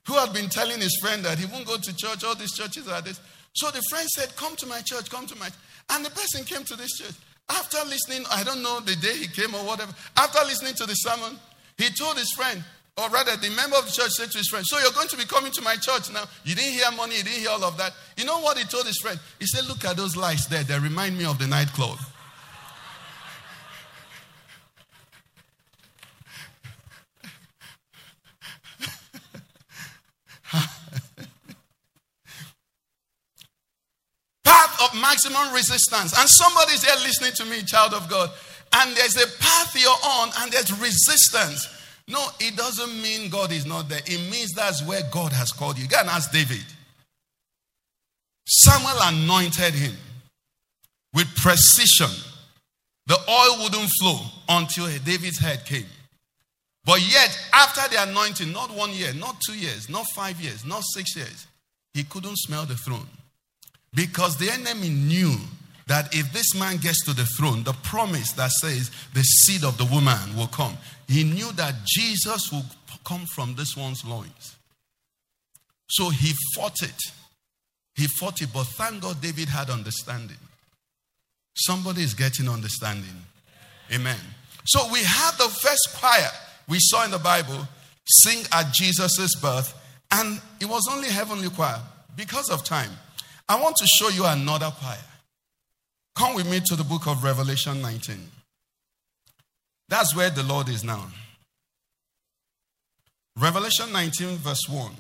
who 0.07 0.15
had 0.15 0.33
been 0.33 0.49
telling 0.49 0.81
his 0.81 0.99
friend 1.01 1.25
that 1.25 1.39
he 1.39 1.47
won't 1.47 1.65
go 1.65 1.77
to 1.77 1.97
church, 1.97 2.25
all 2.25 2.35
these 2.35 2.53
churches 2.53 2.89
are 2.89 3.01
this. 3.01 3.21
So 3.55 3.71
the 3.71 3.81
friend 3.89 4.07
said, 4.09 4.35
Come 4.35 4.57
to 4.57 4.67
my 4.67 4.81
church, 4.81 5.09
come 5.09 5.27
to 5.27 5.39
my 5.39 5.49
And 5.91 6.05
the 6.05 6.11
person 6.11 6.45
came 6.45 6.65
to 6.65 6.77
this 6.77 6.99
church. 6.99 7.15
After 7.49 7.79
listening, 7.87 8.27
I 8.33 8.43
don't 8.43 8.63
know 8.63 8.81
the 8.81 8.97
day 8.97 9.15
he 9.17 9.29
came 9.29 9.55
or 9.55 9.65
whatever, 9.65 9.93
after 10.17 10.45
listening 10.45 10.75
to 10.75 10.87
the 10.87 10.95
sermon, 10.95 11.39
he 11.79 11.91
told 11.91 12.19
his 12.19 12.33
friend, 12.33 12.63
or 12.97 13.09
rather, 13.11 13.37
the 13.37 13.51
member 13.51 13.77
of 13.77 13.87
the 13.87 13.93
church 13.93 14.11
said 14.11 14.31
to 14.33 14.39
his 14.39 14.49
friend, 14.49 14.67
So 14.67 14.79
you're 14.81 14.93
going 14.93 15.09
to 15.09 15.17
be 15.17 15.25
coming 15.25 15.53
to 15.53 15.63
my 15.63 15.77
church 15.77 16.13
now. 16.13 16.25
You 16.45 16.55
didn't 16.55 16.73
hear 16.73 16.91
money, 16.93 17.17
you 17.17 17.23
didn't 17.23 17.41
hear 17.41 17.51
all 17.51 17.65
of 17.65 17.77
that. 17.79 17.93
You 18.17 18.25
know 18.25 18.41
what 18.41 18.59
he 18.59 18.65
told 18.65 18.87
his 18.87 18.99
friend? 18.99 19.19
He 19.39 19.47
said, 19.47 19.67
Look 19.67 19.85
at 19.85 19.97
those 19.97 20.17
lights 20.17 20.47
there, 20.47 20.65
they 20.65 20.79
remind 20.79 21.17
me 21.17 21.25
of 21.27 21.39
the 21.39 21.47
nightclub. 21.47 21.99
Of 34.83 35.01
maximum 35.01 35.53
resistance. 35.53 36.19
And 36.19 36.29
somebody's 36.29 36.85
here 36.85 36.97
listening 37.03 37.33
to 37.37 37.45
me, 37.45 37.63
child 37.63 37.95
of 37.95 38.09
God, 38.09 38.31
and 38.75 38.97
there's 38.97 39.17
a 39.17 39.27
path 39.39 39.75
you're 39.81 39.91
on 39.91 40.31
and 40.41 40.53
there's 40.53 40.73
resistance. 40.81 41.69
No, 42.09 42.25
it 42.41 42.57
doesn't 42.57 43.01
mean 43.03 43.31
God 43.31 43.53
is 43.53 43.65
not 43.65 43.89
there. 43.89 44.01
It 44.05 44.31
means 44.31 44.53
that's 44.53 44.85
where 44.87 45.01
God 45.11 45.33
has 45.33 45.53
called 45.53 45.79
you. 45.79 45.89
Go 45.89 45.99
and 45.99 46.09
ask 46.09 46.31
David. 46.33 46.65
Samuel 48.47 48.99
anointed 49.03 49.75
him 49.75 49.95
with 51.15 51.35
precision. 51.37 52.11
The 53.07 53.17
oil 53.29 53.63
wouldn't 53.63 53.91
flow 54.01 54.21
until 54.49 54.87
David's 55.05 55.39
head 55.39 55.65
came. 55.65 55.87
But 56.85 57.01
yet, 57.01 57.39
after 57.53 57.89
the 57.95 58.03
anointing, 58.03 58.53
not 58.53 58.71
one 58.71 58.91
year, 58.91 59.15
not 59.15 59.41
two 59.47 59.57
years, 59.57 59.89
not 59.89 60.05
five 60.15 60.39
years, 60.41 60.67
not 60.67 60.83
six 60.85 61.17
years, 61.17 61.47
he 61.95 62.05
couldn't 62.05 62.37
smell 62.37 62.67
the 62.67 62.75
throne. 62.75 63.07
Because 63.95 64.37
the 64.37 64.51
enemy 64.51 64.89
knew 64.89 65.37
that 65.87 66.15
if 66.15 66.33
this 66.33 66.55
man 66.55 66.79
gets 66.79 67.05
to 67.05 67.13
the 67.13 67.27
throne, 67.27 67.63
the 67.63 67.75
promise 67.85 68.33
that 68.33 68.51
says 68.51 68.91
the 69.13 69.23
seed 69.23 69.65
of 69.65 69.77
the 69.79 69.85
woman 69.85 70.37
will 70.37 70.47
come, 70.47 70.77
he 71.09 71.25
knew 71.25 71.53
that 71.53 71.75
Jesus 71.85 72.51
will 72.51 72.65
come 73.05 73.27
from 73.27 73.55
this 73.55 73.77
one's 73.77 74.05
loins. 74.05 74.57
So 75.89 76.09
he 76.09 76.33
fought 76.55 76.83
it. 76.83 77.01
He 77.95 78.07
fought 78.19 78.41
it, 78.43 78.49
but 78.53 78.65
thank 78.65 79.03
God 79.03 79.21
David 79.21 79.49
had 79.49 79.71
understanding. 79.71 80.39
Somebody 81.55 82.03
is 82.03 82.15
getting 82.15 82.49
understanding. 82.49 83.15
Amen. 83.93 84.19
So 84.65 84.91
we 84.93 85.01
had 85.05 85.33
the 85.33 85.49
first 85.49 85.97
choir 86.01 86.31
we 86.67 86.79
saw 86.81 87.05
in 87.05 87.11
the 87.11 87.19
Bible 87.19 87.69
sing 88.07 88.45
at 88.51 88.73
Jesus' 88.73 89.37
birth, 89.37 89.75
and 90.11 90.41
it 90.61 90.65
was 90.65 90.89
only 90.91 91.09
heavenly 91.09 91.51
choir 91.51 91.81
because 92.17 92.51
of 92.51 92.65
time. 92.65 92.91
I 93.49 93.61
want 93.61 93.77
to 93.77 93.87
show 93.87 94.09
you 94.09 94.25
another 94.27 94.73
choir. 94.79 94.97
Come 96.17 96.35
with 96.35 96.51
me 96.51 96.61
to 96.67 96.77
the 96.77 96.85
book 96.85 97.07
of 97.07 97.25
Revelation 97.25 97.83
19. 97.83 98.17
That's 99.89 100.15
where 100.15 100.31
the 100.31 100.43
Lord 100.43 100.69
is 100.69 100.85
now. 100.85 101.09
Revelation 103.37 103.93
19, 103.93 104.37
verse 104.39 104.69
1. 104.69 104.93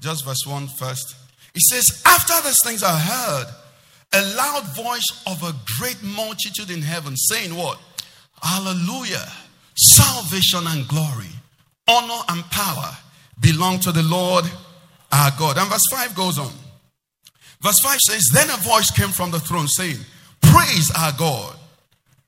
Just 0.00 0.24
verse 0.24 0.46
1 0.46 0.68
first. 0.68 1.16
It 1.54 1.60
says, 1.62 2.02
After 2.06 2.34
these 2.46 2.58
things 2.64 2.82
I 2.82 2.96
heard 2.96 3.46
a 4.14 4.36
loud 4.36 4.64
voice 4.74 5.22
of 5.26 5.42
a 5.42 5.52
great 5.78 6.02
multitude 6.02 6.70
in 6.70 6.82
heaven 6.82 7.16
saying, 7.16 7.54
What? 7.54 7.78
Hallelujah. 8.42 9.26
Salvation 9.76 10.60
and 10.66 10.86
glory, 10.88 11.30
honor 11.88 12.22
and 12.28 12.44
power 12.50 12.96
belong 13.40 13.80
to 13.80 13.92
the 13.92 14.02
Lord 14.02 14.44
our 15.12 15.30
God. 15.38 15.58
And 15.58 15.68
verse 15.68 15.86
5 15.90 16.14
goes 16.14 16.38
on. 16.38 16.52
Verse 17.60 17.80
5 17.80 17.98
says, 17.98 18.22
Then 18.32 18.50
a 18.50 18.56
voice 18.56 18.90
came 18.90 19.08
from 19.08 19.30
the 19.30 19.40
throne 19.40 19.68
saying, 19.68 19.98
Praise 20.40 20.90
our 20.96 21.12
God, 21.18 21.56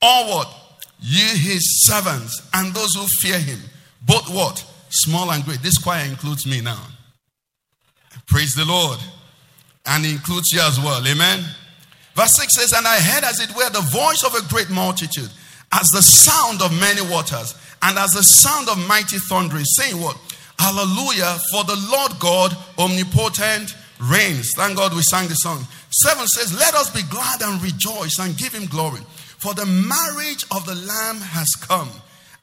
all 0.02 0.28
what? 0.28 0.56
Ye 1.00 1.22
his 1.38 1.86
servants 1.86 2.48
and 2.52 2.74
those 2.74 2.94
who 2.94 3.06
fear 3.20 3.38
him, 3.38 3.60
both 4.02 4.28
what? 4.28 4.64
Small 4.90 5.30
and 5.30 5.44
great. 5.44 5.62
This 5.62 5.78
choir 5.78 6.04
includes 6.04 6.46
me 6.46 6.60
now. 6.60 6.84
Praise 8.26 8.54
the 8.54 8.64
Lord. 8.64 8.98
And 9.86 10.04
includes 10.04 10.52
you 10.52 10.60
as 10.60 10.78
well. 10.78 11.06
Amen. 11.06 11.44
Verse 12.14 12.36
6 12.36 12.54
says, 12.54 12.72
And 12.76 12.86
I 12.86 13.00
heard 13.00 13.24
as 13.24 13.40
it 13.40 13.54
were 13.56 13.70
the 13.70 13.88
voice 13.90 14.22
of 14.24 14.34
a 14.34 14.46
great 14.52 14.68
multitude, 14.68 15.30
as 15.72 15.86
the 15.88 16.02
sound 16.02 16.60
of 16.60 16.78
many 16.78 17.00
waters, 17.02 17.54
and 17.82 17.98
as 17.98 18.10
the 18.10 18.22
sound 18.22 18.68
of 18.68 18.76
mighty 18.86 19.18
thundering, 19.18 19.64
saying 19.64 20.00
what? 20.00 20.18
Hallelujah, 20.58 21.38
for 21.50 21.64
the 21.64 21.76
Lord 21.90 22.12
God 22.18 22.54
omnipotent 22.78 23.74
reigns. 24.00 24.50
Thank 24.56 24.76
God 24.76 24.94
we 24.94 25.02
sang 25.02 25.28
the 25.28 25.34
song. 25.34 25.66
7 25.90 26.26
says, 26.26 26.58
Let 26.58 26.74
us 26.74 26.90
be 26.90 27.02
glad 27.10 27.42
and 27.42 27.62
rejoice 27.62 28.18
and 28.18 28.36
give 28.36 28.54
him 28.54 28.66
glory. 28.66 29.00
For 29.38 29.54
the 29.54 29.66
marriage 29.66 30.44
of 30.54 30.66
the 30.66 30.74
Lamb 30.74 31.16
has 31.16 31.48
come, 31.60 31.90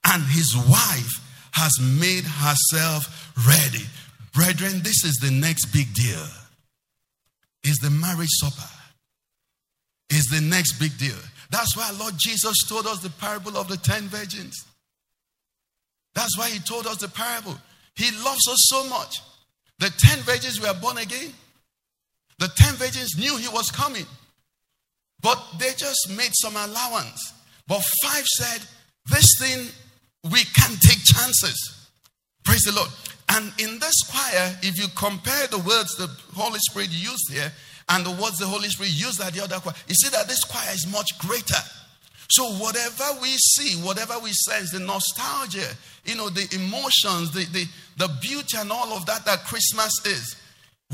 and 0.06 0.24
his 0.24 0.56
wife 0.56 1.22
has 1.52 1.72
made 1.82 2.24
herself 2.24 3.34
ready. 3.48 3.86
Brethren, 4.34 4.82
this 4.84 5.04
is 5.04 5.18
the 5.22 5.32
next 5.32 5.66
big 5.68 5.94
deal. 5.94 6.26
Is 7.64 7.78
the 7.78 7.90
marriage 7.90 8.30
supper. 8.32 8.70
Is 10.10 10.26
the 10.26 10.42
next 10.42 10.80
big 10.80 10.98
deal. 10.98 11.18
That's 11.50 11.76
why 11.76 11.92
Lord 12.00 12.14
Jesus 12.18 12.56
told 12.68 12.88
us 12.88 13.00
the 13.00 13.10
parable 13.10 13.58
of 13.58 13.68
the 13.68 13.78
ten 13.78 14.04
virgins. 14.04 14.66
That's 16.14 16.38
why 16.38 16.50
he 16.50 16.60
told 16.60 16.88
us 16.88 16.98
the 16.98 17.08
parable. 17.08 17.56
He 17.96 18.12
loves 18.24 18.48
us 18.48 18.70
so 18.70 18.88
much. 18.90 19.22
The 19.80 19.90
ten 19.98 20.20
virgins 20.20 20.60
were 20.60 20.74
born 20.82 20.98
again. 20.98 21.34
The 22.40 22.48
ten 22.50 22.76
virgins 22.76 23.18
knew 23.18 23.38
he 23.38 23.48
was 23.50 23.72
coming. 23.72 24.06
But 25.22 25.44
they 25.58 25.72
just 25.76 26.10
made 26.16 26.32
some 26.34 26.56
allowance. 26.56 27.34
But 27.68 27.82
five 28.04 28.26
said, 28.26 28.62
This 29.10 29.26
thing, 29.40 29.68
we 30.32 30.44
can 30.44 30.76
take 30.82 31.04
chances. 31.04 31.90
Praise 32.44 32.62
the 32.62 32.74
Lord. 32.74 32.90
And 33.30 33.52
in 33.60 33.80
this 33.80 34.04
choir, 34.10 34.56
if 34.62 34.80
you 34.80 34.88
compare 34.96 35.48
the 35.48 35.58
words 35.60 35.96
the 35.98 36.08
Holy 36.34 36.60
Spirit 36.60 36.90
used 36.92 37.32
here 37.32 37.52
and 37.90 38.06
the 38.06 38.12
words 38.12 38.38
the 38.38 38.46
Holy 38.46 38.70
Spirit 38.70 38.92
used 38.94 39.20
at 39.22 39.34
the 39.34 39.44
other 39.44 39.58
choir, 39.58 39.74
you 39.88 39.96
see 39.96 40.10
that 40.10 40.28
this 40.28 40.44
choir 40.44 40.74
is 40.74 40.88
much 40.92 41.18
greater. 41.20 41.62
So, 42.30 42.44
whatever 42.54 43.04
we 43.22 43.30
see, 43.30 43.82
whatever 43.82 44.20
we 44.20 44.32
sense, 44.32 44.72
the 44.72 44.80
nostalgia, 44.80 45.68
you 46.06 46.16
know, 46.16 46.30
the 46.30 46.48
emotions, 46.56 47.32
the, 47.32 47.46
the, 47.46 47.66
the 47.98 48.14
beauty, 48.22 48.58
and 48.58 48.72
all 48.72 48.94
of 48.94 49.06
that 49.06 49.26
that 49.26 49.46
Christmas 49.46 49.92
is, 50.06 50.36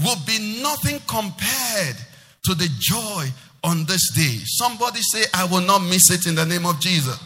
will 0.02 0.18
be 0.26 0.62
nothing 0.62 1.00
compared 1.08 1.98
to 2.46 2.56
the 2.56 2.70
joy 2.80 3.28
on 3.64 3.86
this 3.86 4.12
day. 4.12 4.42
Somebody 4.46 5.00
say, 5.02 5.24
I 5.34 5.46
will 5.46 5.62
not 5.62 5.80
miss 5.80 6.10
it 6.10 6.28
in 6.28 6.36
the 6.36 6.46
name 6.46 6.66
of 6.66 6.80
Jesus. 6.80 7.20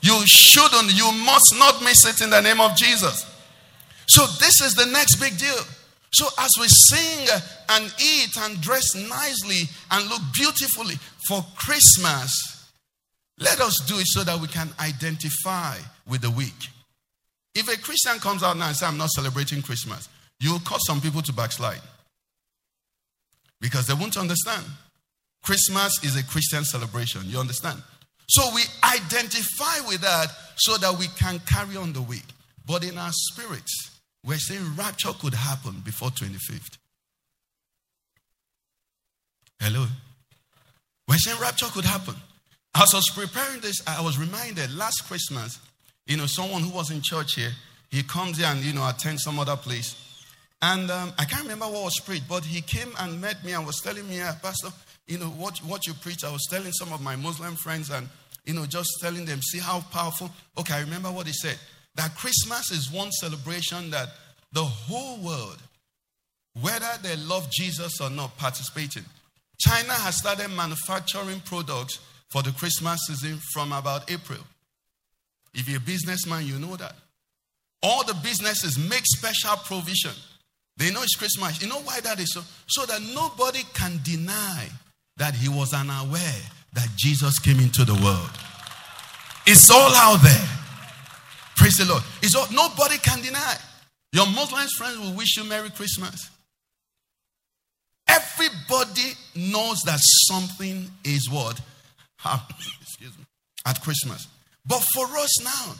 You 0.00 0.20
shouldn't, 0.26 0.92
you 0.96 1.10
must 1.24 1.54
not 1.58 1.82
miss 1.82 2.06
it 2.06 2.22
in 2.22 2.30
the 2.30 2.40
name 2.40 2.60
of 2.60 2.76
Jesus. 2.76 3.24
So, 4.06 4.26
this 4.40 4.60
is 4.60 4.74
the 4.74 4.86
next 4.86 5.16
big 5.16 5.36
deal. 5.38 5.58
So, 6.12 6.26
as 6.38 6.50
we 6.58 6.66
sing 6.68 7.28
and 7.70 7.92
eat 8.00 8.36
and 8.38 8.60
dress 8.60 8.94
nicely 8.94 9.68
and 9.90 10.08
look 10.08 10.22
beautifully 10.34 10.94
for 11.26 11.44
Christmas, 11.56 12.70
let 13.38 13.60
us 13.60 13.76
do 13.86 13.98
it 13.98 14.06
so 14.06 14.24
that 14.24 14.38
we 14.40 14.48
can 14.48 14.68
identify 14.80 15.76
with 16.08 16.22
the 16.22 16.30
week. 16.30 16.68
If 17.54 17.68
a 17.68 17.80
Christian 17.80 18.18
comes 18.18 18.42
out 18.42 18.56
now 18.56 18.68
and 18.68 18.76
says, 18.76 18.88
I'm 18.88 18.98
not 18.98 19.10
celebrating 19.10 19.62
Christmas, 19.62 20.08
you'll 20.40 20.60
cause 20.60 20.80
some 20.86 21.00
people 21.00 21.22
to 21.22 21.32
backslide 21.32 21.80
because 23.60 23.86
they 23.86 23.94
won't 23.94 24.16
understand. 24.16 24.64
Christmas 25.42 26.02
is 26.04 26.16
a 26.16 26.24
Christian 26.24 26.64
celebration. 26.64 27.22
You 27.24 27.38
understand? 27.38 27.82
So 28.28 28.42
we 28.54 28.62
identify 28.84 29.86
with 29.88 30.00
that 30.02 30.28
so 30.56 30.76
that 30.76 30.98
we 30.98 31.06
can 31.18 31.40
carry 31.40 31.76
on 31.76 31.92
the 31.92 32.02
week. 32.02 32.26
But 32.66 32.84
in 32.84 32.98
our 32.98 33.12
spirits, 33.12 34.00
we're 34.24 34.38
saying 34.38 34.76
rapture 34.76 35.12
could 35.18 35.34
happen 35.34 35.80
before 35.84 36.10
25th. 36.10 36.76
Hello? 39.60 39.86
We're 41.08 41.16
saying 41.16 41.40
rapture 41.40 41.66
could 41.66 41.86
happen. 41.86 42.14
As 42.74 42.92
I 42.92 42.98
was 42.98 43.10
preparing 43.14 43.60
this, 43.60 43.82
I 43.86 44.02
was 44.02 44.18
reminded 44.18 44.74
last 44.76 45.08
Christmas, 45.08 45.58
you 46.06 46.16
know, 46.16 46.26
someone 46.26 46.62
who 46.62 46.70
was 46.70 46.90
in 46.90 47.00
church 47.02 47.34
here, 47.34 47.50
he 47.90 48.02
comes 48.02 48.36
here 48.36 48.48
and, 48.48 48.62
you 48.62 48.74
know, 48.74 48.86
attends 48.86 49.22
some 49.22 49.38
other 49.38 49.56
place. 49.56 49.96
And 50.60 50.90
um, 50.90 51.12
I 51.18 51.24
can't 51.24 51.42
remember 51.42 51.66
what 51.66 51.84
was 51.84 52.00
preached, 52.00 52.28
but 52.28 52.44
he 52.44 52.60
came 52.60 52.92
and 52.98 53.20
met 53.20 53.44
me 53.44 53.52
and 53.52 53.64
was 53.64 53.80
telling 53.80 54.08
me, 54.08 54.20
uh, 54.20 54.32
Pastor, 54.42 54.68
you 55.06 55.18
know, 55.18 55.26
what, 55.26 55.58
what 55.58 55.86
you 55.86 55.94
preach. 55.94 56.24
I 56.24 56.32
was 56.32 56.46
telling 56.50 56.72
some 56.72 56.92
of 56.92 57.00
my 57.00 57.14
Muslim 57.14 57.54
friends 57.54 57.90
and, 57.90 58.08
you 58.44 58.54
know, 58.54 58.66
just 58.66 58.90
telling 59.00 59.24
them, 59.24 59.40
see 59.40 59.58
how 59.58 59.80
powerful. 59.92 60.30
Okay, 60.58 60.74
I 60.74 60.80
remember 60.80 61.10
what 61.10 61.26
he 61.26 61.32
said. 61.32 61.56
That 61.94 62.14
Christmas 62.16 62.72
is 62.72 62.90
one 62.90 63.12
celebration 63.12 63.90
that 63.90 64.08
the 64.52 64.64
whole 64.64 65.18
world, 65.18 65.58
whether 66.60 66.90
they 67.02 67.16
love 67.16 67.48
Jesus 67.50 68.00
or 68.00 68.10
not, 68.10 68.36
participating. 68.36 69.04
China 69.58 69.92
has 69.92 70.16
started 70.16 70.48
manufacturing 70.48 71.40
products 71.40 72.00
for 72.30 72.42
the 72.42 72.50
Christmas 72.52 73.00
season 73.06 73.38
from 73.52 73.72
about 73.72 74.10
April. 74.10 74.40
If 75.54 75.68
you're 75.68 75.78
a 75.78 75.80
businessman, 75.80 76.46
you 76.46 76.58
know 76.58 76.76
that. 76.76 76.94
All 77.82 78.04
the 78.04 78.14
businesses 78.14 78.76
make 78.76 79.04
special 79.06 79.56
provision 79.58 80.12
they 80.78 80.92
know 80.92 81.02
it's 81.02 81.16
Christmas. 81.16 81.60
You 81.60 81.68
know 81.68 81.80
why 81.80 82.00
that 82.00 82.20
is 82.20 82.32
so? 82.32 82.42
So 82.68 82.86
that 82.86 83.02
nobody 83.14 83.62
can 83.74 84.00
deny 84.04 84.68
that 85.16 85.34
he 85.34 85.48
was 85.48 85.74
unaware 85.74 86.40
that 86.74 86.88
Jesus 86.96 87.38
came 87.40 87.58
into 87.58 87.84
the 87.84 87.94
world. 87.94 88.30
It's 89.44 89.68
all 89.70 89.92
out 89.94 90.22
there. 90.22 90.48
Praise 91.56 91.78
the 91.78 91.86
Lord. 91.86 92.04
It's 92.22 92.36
all, 92.36 92.46
nobody 92.52 92.96
can 92.98 93.20
deny. 93.20 93.56
Your 94.12 94.26
Muslim 94.26 94.66
friends 94.76 94.98
will 95.00 95.14
wish 95.14 95.36
you 95.36 95.44
Merry 95.44 95.70
Christmas. 95.70 96.30
Everybody 98.06 99.12
knows 99.34 99.82
that 99.82 99.98
something 100.28 100.88
is 101.04 101.28
what 101.28 101.60
happening. 102.18 102.60
Excuse 102.82 103.18
me. 103.18 103.24
At 103.66 103.82
Christmas. 103.82 104.28
But 104.64 104.80
for 104.94 105.04
us 105.04 105.42
now, 105.42 105.74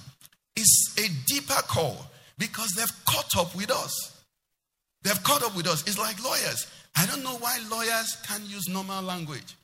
it's 0.57 0.95
a 0.99 1.09
deeper 1.27 1.63
call 1.69 2.05
because 2.37 2.71
they've 2.77 3.05
caught 3.05 3.37
up 3.37 3.55
with 3.55 3.71
us. 3.71 4.18
They've 5.03 5.23
caught 5.23 5.43
up 5.43 5.57
with 5.57 5.67
us. 5.67 5.87
It's 5.87 5.99
like 5.99 6.23
lawyers. 6.23 6.67
I 6.97 7.07
don't 7.07 7.23
know 7.23 7.37
why 7.39 7.59
lawyers 7.71 8.17
can't 8.27 8.45
use 8.45 8.69
normal 8.69 9.03
language. 9.03 9.55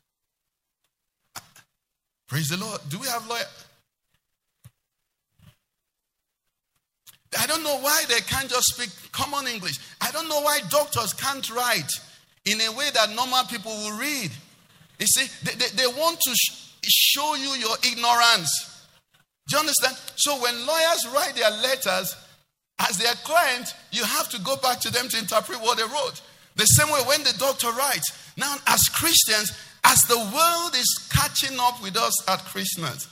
Praise 2.29 2.49
the 2.49 2.57
Lord. 2.57 2.81
Do 2.89 2.99
we 2.99 3.07
have 3.09 3.27
lawyers? 3.29 3.47
I 7.39 7.47
don't 7.47 7.65
know 7.65 7.79
why 7.81 8.05
they 8.09 8.21
can't 8.21 8.49
just 8.49 8.75
speak 8.75 8.91
common 9.13 9.47
English. 9.47 9.79
I 10.01 10.11
don't 10.13 10.29
know 10.29 10.41
why 10.41 10.61
doctors 10.71 11.13
can't 11.13 11.49
write 11.51 11.91
in 12.45 12.61
a 12.61 12.71
way 12.73 12.87
that 12.95 13.11
normal 13.15 13.45
people 13.45 13.73
will 13.73 13.99
read. 13.99 14.31
You 14.99 15.07
see, 15.07 15.27
they, 15.43 15.55
they, 15.55 15.69
they 15.75 15.87
want 15.87 16.21
to 16.21 16.35
sh- 16.35 16.71
show 16.87 17.35
you 17.35 17.51
your 17.59 17.77
ignorance. 17.85 18.87
Do 19.49 19.57
you 19.57 19.61
understand? 19.61 19.97
So 20.17 20.41
when 20.41 20.55
lawyers 20.67 21.09
write 21.13 21.35
their 21.35 21.51
letters, 21.51 22.15
as 22.79 22.99
their 22.99 23.15
client, 23.25 23.75
you 23.93 24.05
have 24.05 24.29
to 24.31 24.41
go 24.41 24.57
back 24.57 24.81
to 24.81 24.91
them 24.91 25.09
to 25.09 25.19
interpret 25.19 25.61
what 25.61 25.79
they 25.79 25.85
wrote. 25.85 26.21
The 26.57 26.65
same 26.65 26.93
way 26.93 27.01
when 27.07 27.23
the 27.23 27.35
doctor 27.39 27.71
writes. 27.73 28.33
Now, 28.37 28.57
as 28.67 28.81
Christians, 28.95 29.53
as 29.85 29.99
the 30.03 30.19
world 30.19 30.75
is 30.75 31.09
catching 31.13 31.59
up 31.61 31.83
with 31.83 31.97
us 31.97 32.29
at 32.29 32.41
Christmas, 32.41 33.09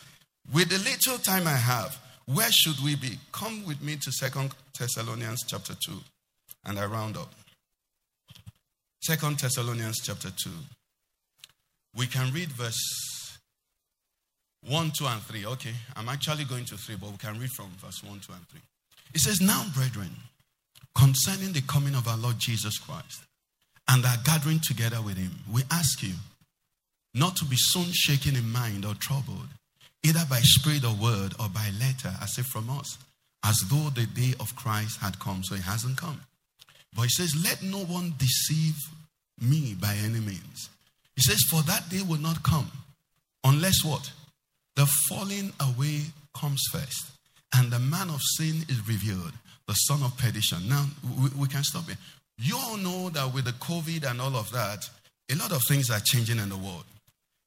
with 0.53 0.69
the 0.69 0.79
little 0.79 1.19
time 1.19 1.47
I 1.47 1.57
have, 1.57 1.99
where 2.27 2.51
should 2.51 2.83
we 2.85 2.97
be? 2.97 3.19
Come 3.33 3.65
with 3.67 3.83
me 3.83 3.97
to 3.97 4.13
Second 4.13 4.55
Thessalonians 4.79 5.41
chapter 5.47 5.75
2, 5.87 5.93
and 6.67 6.79
I 6.79 6.87
round 6.87 7.17
up. 7.17 7.33
Second 9.01 9.39
Thessalonians 9.39 9.99
chapter 10.03 10.31
2. 10.31 10.51
We 11.97 12.07
can 12.07 12.33
read 12.33 12.49
verse 12.53 13.39
1, 14.69 14.93
2, 14.97 15.07
and 15.07 15.23
3. 15.23 15.47
Okay, 15.47 15.75
I'm 15.97 16.09
actually 16.09 16.45
going 16.45 16.65
to 16.67 16.77
3, 16.77 16.97
but 16.97 17.11
we 17.11 17.17
can 17.17 17.39
read 17.39 17.51
from 17.57 17.71
verse 17.85 18.03
1, 18.03 18.21
2, 18.21 18.33
and 18.33 18.49
3. 18.49 18.61
It 19.15 19.21
says, 19.21 19.41
Now, 19.41 19.65
brethren, 19.75 20.11
concerning 20.95 21.53
the 21.53 21.63
coming 21.63 21.95
of 21.95 22.09
our 22.09 22.17
Lord 22.17 22.37
Jesus 22.39 22.79
Christ 22.79 23.23
and 23.89 24.05
our 24.05 24.17
gathering 24.25 24.61
together 24.61 25.03
with 25.03 25.17
him, 25.17 25.33
we 25.53 25.63
ask 25.71 26.03
you 26.03 26.15
not 27.15 27.37
to 27.37 27.45
be 27.45 27.57
soon 27.57 27.91
shaken 27.93 28.37
in 28.37 28.51
mind 28.51 28.85
or 28.85 28.95
troubled, 28.95 29.49
either 30.03 30.23
by 30.31 30.41
spirit 30.41 30.85
or 30.85 30.95
word 30.95 31.35
or 31.39 31.49
by 31.49 31.71
letter, 31.79 32.13
as 32.23 32.39
if 32.39 32.47
from 32.47 32.71
us, 32.71 32.97
as 33.45 33.59
though 33.69 33.91
the 33.91 34.07
day 34.07 34.35
of 34.41 34.57
Christ 34.57 35.01
had 35.01 35.19
come, 35.19 35.43
so 35.43 35.55
it 35.55 35.63
hasn't 35.63 35.99
come. 35.99 36.21
But 36.95 37.03
he 37.03 37.09
says, 37.11 37.35
Let 37.45 37.63
no 37.63 37.85
one 37.85 38.15
deceive 38.19 38.77
me 39.41 39.75
by 39.79 39.95
any 40.05 40.21
means. 40.21 40.71
He 41.17 41.23
says, 41.23 41.43
For 41.51 41.63
that 41.63 41.89
day 41.91 42.03
will 42.03 42.21
not 42.21 42.43
come 42.43 42.71
unless 43.45 43.85
what? 43.85 44.11
The 44.77 44.87
falling 45.09 45.53
away 45.61 46.01
comes 46.35 46.63
first 46.73 47.13
and 47.55 47.71
the 47.71 47.79
man 47.79 48.11
of 48.11 48.21
sin 48.37 48.63
is 48.69 48.87
revealed, 48.89 49.33
the 49.67 49.75
son 49.75 50.03
of 50.03 50.17
perdition. 50.17 50.69
Now, 50.69 50.87
we, 51.21 51.29
we 51.41 51.49
can 51.49 51.65
stop 51.65 51.89
it. 51.91 51.97
You 52.39 52.57
all 52.57 52.77
know 52.77 53.11
that 53.11 53.33
with 53.33 53.45
the 53.45 53.53
COVID 53.53 54.11
and 54.11 54.21
all 54.21 54.37
of 54.37 54.51
that, 54.53 54.89
a 55.31 55.35
lot 55.37 55.53
of 55.53 55.63
things 55.69 55.91
are 55.91 56.01
changing 56.01 56.39
in 56.39 56.49
the 56.49 56.57
world. 56.57 56.85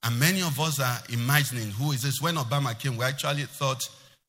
And 0.03 0.19
many 0.19 0.41
of 0.41 0.59
us 0.59 0.79
are 0.79 0.97
imagining 1.11 1.71
who 1.71 1.91
is 1.91 2.03
this? 2.03 2.21
When 2.21 2.35
Obama 2.35 2.77
came, 2.77 2.95
we 2.97 3.05
actually 3.05 3.43
thought 3.43 3.81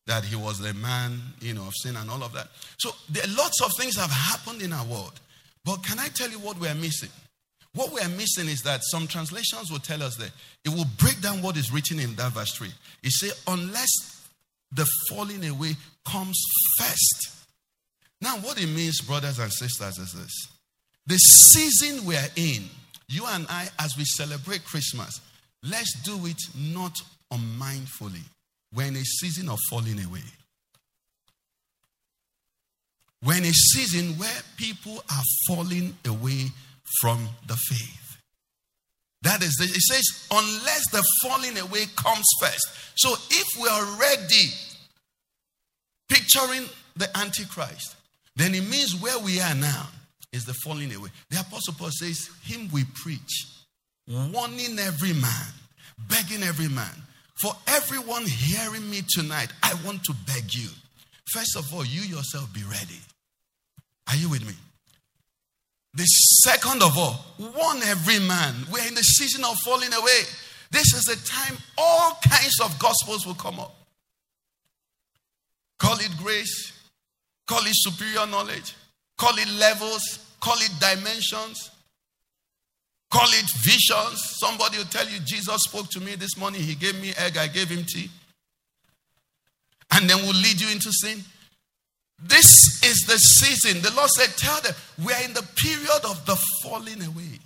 that 0.06 0.24
he 0.24 0.36
was 0.36 0.58
the 0.58 0.72
man, 0.74 1.20
you 1.40 1.52
know, 1.52 1.66
of 1.66 1.74
sin 1.76 1.96
and 1.96 2.10
all 2.10 2.22
of 2.22 2.32
that. 2.32 2.48
So 2.78 2.90
there 3.10 3.24
lots 3.36 3.60
of 3.60 3.70
things 3.78 3.96
have 3.96 4.10
happened 4.10 4.62
in 4.62 4.72
our 4.72 4.86
world. 4.86 5.20
But 5.64 5.82
can 5.84 5.98
I 5.98 6.08
tell 6.08 6.30
you 6.30 6.38
what 6.38 6.58
we 6.58 6.68
are 6.68 6.74
missing? 6.74 7.10
What 7.74 7.92
we 7.92 8.00
are 8.00 8.08
missing 8.08 8.48
is 8.48 8.62
that 8.62 8.80
some 8.84 9.06
translations 9.06 9.70
will 9.70 9.80
tell 9.80 10.02
us 10.02 10.16
that 10.16 10.30
it 10.64 10.70
will 10.70 10.86
break 10.96 11.20
down 11.20 11.42
what 11.42 11.58
is 11.58 11.70
written 11.70 11.98
in 11.98 12.14
that 12.14 12.32
verse 12.32 12.52
3. 12.52 12.68
It 13.02 13.10
says, 13.10 13.42
unless 13.46 14.15
the 14.72 14.86
falling 15.08 15.44
away 15.46 15.76
comes 16.04 16.40
first. 16.78 17.46
Now, 18.20 18.36
what 18.38 18.60
it 18.60 18.68
means, 18.68 19.00
brothers 19.00 19.38
and 19.38 19.52
sisters, 19.52 19.98
is 19.98 20.12
this 20.12 20.48
the 21.06 21.16
season 21.16 22.04
we 22.04 22.16
are 22.16 22.28
in, 22.34 22.64
you 23.08 23.24
and 23.28 23.46
I, 23.48 23.68
as 23.78 23.96
we 23.96 24.04
celebrate 24.04 24.64
Christmas, 24.64 25.20
let's 25.62 26.02
do 26.02 26.26
it 26.26 26.40
not 26.56 27.00
unmindfully. 27.30 28.22
We're 28.74 28.88
in 28.88 28.96
a 28.96 29.04
season 29.04 29.48
of 29.48 29.58
falling 29.70 30.02
away. 30.04 30.24
We're 33.24 33.38
in 33.38 33.44
a 33.44 33.52
season 33.52 34.18
where 34.18 34.42
people 34.56 35.02
are 35.10 35.22
falling 35.46 35.96
away 36.06 36.46
from 37.00 37.28
the 37.46 37.56
faith. 37.56 38.05
That 39.22 39.42
is, 39.42 39.56
it 39.60 39.80
says, 39.80 40.28
unless 40.30 40.90
the 40.90 41.02
falling 41.22 41.58
away 41.58 41.86
comes 41.96 42.26
first. 42.40 42.68
So 42.96 43.14
if 43.30 43.46
we 43.60 43.68
are 43.68 44.00
ready, 44.00 44.50
picturing 46.08 46.68
the 46.96 47.08
Antichrist, 47.16 47.96
then 48.36 48.54
it 48.54 48.68
means 48.68 48.94
where 49.00 49.18
we 49.18 49.40
are 49.40 49.54
now 49.54 49.88
is 50.32 50.44
the 50.44 50.54
falling 50.54 50.94
away. 50.94 51.08
The 51.30 51.40
Apostle 51.40 51.74
Paul 51.78 51.90
says, 51.90 52.28
Him 52.42 52.68
we 52.72 52.84
preach, 53.02 53.46
warning 54.06 54.78
every 54.78 55.14
man, 55.14 55.52
begging 56.08 56.42
every 56.42 56.68
man. 56.68 57.02
For 57.40 57.52
everyone 57.66 58.24
hearing 58.26 58.88
me 58.88 59.02
tonight, 59.08 59.48
I 59.62 59.74
want 59.84 60.04
to 60.04 60.14
beg 60.26 60.54
you. 60.54 60.68
First 61.32 61.56
of 61.56 61.72
all, 61.74 61.84
you 61.84 62.02
yourself 62.02 62.52
be 62.52 62.62
ready. 62.62 63.00
Are 64.08 64.16
you 64.16 64.30
with 64.30 64.46
me? 64.46 64.54
The 65.96 66.04
second 66.04 66.82
of 66.82 66.96
all, 66.98 67.24
warn 67.38 67.82
every 67.84 68.18
man. 68.20 68.54
We're 68.70 68.86
in 68.86 68.94
the 68.94 69.02
season 69.02 69.44
of 69.44 69.56
falling 69.64 69.92
away. 69.94 70.20
This 70.70 70.92
is 70.92 71.04
the 71.04 71.16
time 71.26 71.56
all 71.78 72.18
kinds 72.28 72.60
of 72.62 72.78
gospels 72.78 73.26
will 73.26 73.34
come 73.34 73.58
up. 73.58 73.74
Call 75.78 75.96
it 75.96 76.10
grace, 76.18 76.72
call 77.46 77.60
it 77.60 77.72
superior 77.72 78.26
knowledge, 78.26 78.74
call 79.16 79.38
it 79.38 79.48
levels, 79.58 80.02
call 80.38 80.56
it 80.56 80.70
dimensions, 80.78 81.70
call 83.10 83.28
it 83.28 83.50
visions. 83.62 84.36
Somebody 84.38 84.76
will 84.76 84.84
tell 84.84 85.08
you, 85.08 85.18
Jesus 85.20 85.62
spoke 85.62 85.88
to 85.90 86.00
me 86.00 86.14
this 86.14 86.36
morning. 86.36 86.60
He 86.60 86.74
gave 86.74 87.00
me 87.00 87.14
egg, 87.16 87.38
I 87.38 87.46
gave 87.46 87.68
him 87.70 87.84
tea. 87.84 88.10
And 89.92 90.10
then 90.10 90.18
will 90.26 90.34
lead 90.34 90.60
you 90.60 90.68
into 90.70 90.92
sin. 90.92 91.24
This 92.18 92.82
is 92.82 93.04
the 93.06 93.16
season. 93.16 93.82
The 93.82 93.94
Lord 93.94 94.08
said, 94.10 94.36
Tell 94.36 94.60
them, 94.60 94.74
we 95.04 95.12
are 95.12 95.22
in 95.22 95.34
the 95.34 95.46
period 95.56 96.04
of 96.04 96.24
the 96.26 96.36
falling 96.62 97.02
away. 97.04 97.38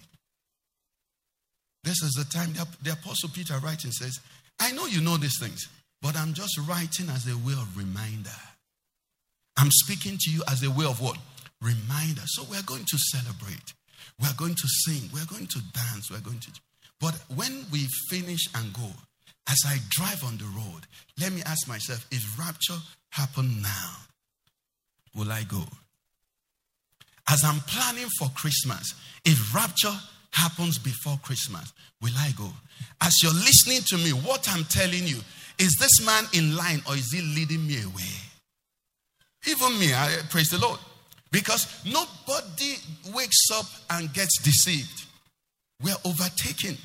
This 1.82 2.02
is 2.02 2.12
the 2.12 2.24
time 2.24 2.52
the, 2.52 2.66
the 2.82 2.92
Apostle 2.92 3.30
Peter 3.30 3.54
writing 3.64 3.90
says, 3.90 4.20
I 4.60 4.72
know 4.72 4.86
you 4.86 5.00
know 5.00 5.16
these 5.16 5.40
things, 5.40 5.68
but 6.02 6.16
I'm 6.16 6.34
just 6.34 6.58
writing 6.68 7.08
as 7.08 7.26
a 7.26 7.36
way 7.38 7.54
of 7.54 7.76
reminder. 7.76 8.30
I'm 9.56 9.70
speaking 9.70 10.16
to 10.20 10.30
you 10.30 10.42
as 10.50 10.62
a 10.62 10.70
way 10.70 10.84
of 10.84 11.00
what? 11.00 11.18
Reminder. 11.60 12.22
So 12.26 12.44
we're 12.50 12.62
going 12.62 12.84
to 12.84 12.98
celebrate. 12.98 13.74
We're 14.20 14.36
going 14.36 14.54
to 14.54 14.68
sing. 14.84 15.10
We're 15.12 15.26
going 15.26 15.46
to 15.46 15.60
dance. 15.72 16.10
We're 16.10 16.20
going 16.20 16.40
to. 16.40 16.50
But 17.00 17.14
when 17.34 17.64
we 17.72 17.86
finish 18.10 18.48
and 18.54 18.72
go, 18.72 18.88
as 19.48 19.58
I 19.66 19.78
drive 19.88 20.22
on 20.24 20.36
the 20.36 20.44
road, 20.44 20.86
let 21.20 21.32
me 21.32 21.42
ask 21.44 21.66
myself 21.66 22.06
is 22.10 22.38
rapture 22.38 22.78
happen 23.10 23.60
now, 23.62 23.96
will 25.14 25.30
I 25.30 25.42
go? 25.44 25.62
As 27.28 27.44
I'm 27.44 27.60
planning 27.60 28.08
for 28.18 28.28
Christmas, 28.30 28.94
if 29.24 29.54
rapture 29.54 29.94
happens 30.32 30.78
before 30.78 31.18
Christmas, 31.22 31.72
will 32.00 32.12
I 32.18 32.32
go? 32.36 32.50
As 33.00 33.22
you're 33.22 33.32
listening 33.32 33.80
to 33.88 33.98
me, 33.98 34.10
what 34.10 34.48
I'm 34.50 34.64
telling 34.64 35.06
you, 35.06 35.18
is 35.58 35.76
this 35.78 36.04
man 36.04 36.24
in 36.32 36.56
line 36.56 36.82
or 36.88 36.94
is 36.94 37.12
he 37.12 37.20
leading 37.20 37.66
me 37.66 37.82
away? 37.82 38.14
Even 39.46 39.78
me, 39.78 39.92
I 39.94 40.18
praise 40.30 40.50
the 40.50 40.58
Lord. 40.58 40.78
Because 41.30 41.66
nobody 41.84 42.74
wakes 43.14 43.50
up 43.54 43.66
and 43.90 44.12
gets 44.12 44.42
deceived. 44.42 45.06
We 45.82 45.92
are 45.92 45.98
overtaken 46.04 46.76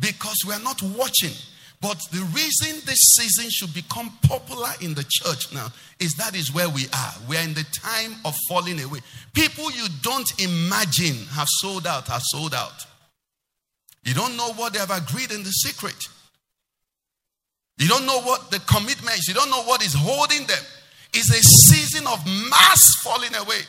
because 0.00 0.36
we 0.46 0.54
are 0.54 0.62
not 0.62 0.80
watching. 0.82 1.34
But 1.80 1.98
the 2.10 2.22
reason 2.34 2.82
this 2.86 2.98
season 3.16 3.50
should 3.50 3.72
become 3.72 4.10
popular 4.22 4.70
in 4.80 4.94
the 4.94 5.04
church 5.08 5.52
now 5.54 5.68
is 6.00 6.14
that 6.14 6.34
is 6.34 6.52
where 6.52 6.68
we 6.68 6.86
are. 6.92 7.12
We 7.28 7.36
are 7.36 7.44
in 7.44 7.54
the 7.54 7.66
time 7.72 8.14
of 8.24 8.34
falling 8.48 8.80
away. 8.80 8.98
People 9.32 9.70
you 9.70 9.86
don't 10.02 10.28
imagine 10.40 11.24
have 11.30 11.46
sold 11.60 11.86
out, 11.86 12.08
have 12.08 12.22
sold 12.24 12.52
out. 12.52 12.84
You 14.04 14.14
don't 14.14 14.36
know 14.36 14.52
what 14.54 14.72
they 14.72 14.80
have 14.80 14.90
agreed 14.90 15.30
in 15.30 15.44
the 15.44 15.50
secret. 15.50 16.08
You 17.78 17.86
don't 17.86 18.06
know 18.06 18.20
what 18.22 18.50
the 18.50 18.58
commitment 18.60 19.16
is. 19.16 19.28
You 19.28 19.34
don't 19.34 19.50
know 19.50 19.62
what 19.62 19.84
is 19.84 19.94
holding 19.94 20.46
them. 20.46 20.64
It's 21.14 21.30
a 21.30 21.42
season 21.42 22.06
of 22.08 22.24
mass 22.26 22.96
falling 23.02 23.34
away. 23.36 23.60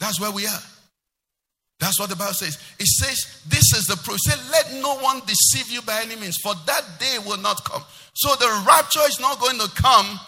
That's 0.00 0.20
where 0.20 0.32
we 0.32 0.46
are. 0.46 0.62
That's 1.80 1.98
what 1.98 2.10
the 2.10 2.16
Bible 2.16 2.34
says. 2.34 2.58
It 2.78 2.86
says, 2.86 3.42
This 3.48 3.72
is 3.74 3.86
the 3.86 3.96
proof. 3.96 4.18
Say, 4.20 4.36
Let 4.52 4.82
no 4.82 4.98
one 4.98 5.22
deceive 5.26 5.72
you 5.72 5.80
by 5.82 6.02
any 6.04 6.14
means, 6.14 6.36
for 6.42 6.54
that 6.66 6.84
day 7.00 7.16
will 7.26 7.40
not 7.40 7.64
come. 7.64 7.82
So 8.14 8.34
the 8.36 8.64
rapture 8.66 9.00
is 9.08 9.18
not 9.18 9.40
going 9.40 9.58
to 9.58 9.68
come 9.70 10.20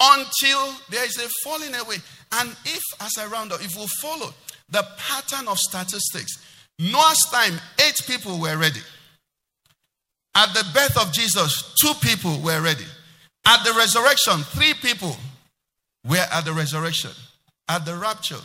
until 0.00 0.72
there 0.88 1.04
is 1.04 1.18
a 1.18 1.28
falling 1.42 1.74
away. 1.74 1.96
And 2.32 2.50
if, 2.64 2.82
as 3.00 3.18
I 3.18 3.26
round 3.26 3.52
up, 3.52 3.60
if 3.60 3.76
we 3.76 3.86
follow 4.00 4.32
the 4.70 4.86
pattern 4.96 5.48
of 5.48 5.58
statistics, 5.58 6.38
Noah's 6.78 7.26
time, 7.30 7.60
eight 7.86 8.00
people 8.06 8.38
were 8.40 8.56
ready. 8.56 8.80
At 10.36 10.54
the 10.54 10.64
birth 10.72 10.96
of 10.96 11.12
Jesus, 11.12 11.74
two 11.80 11.92
people 12.00 12.38
were 12.40 12.62
ready. 12.62 12.86
At 13.46 13.64
the 13.64 13.72
resurrection, 13.72 14.44
three 14.44 14.74
people 14.74 15.16
were 16.06 16.24
at 16.32 16.44
the 16.44 16.52
resurrection. 16.52 17.10
At 17.68 17.84
the 17.84 17.96
rapture, 17.96 18.38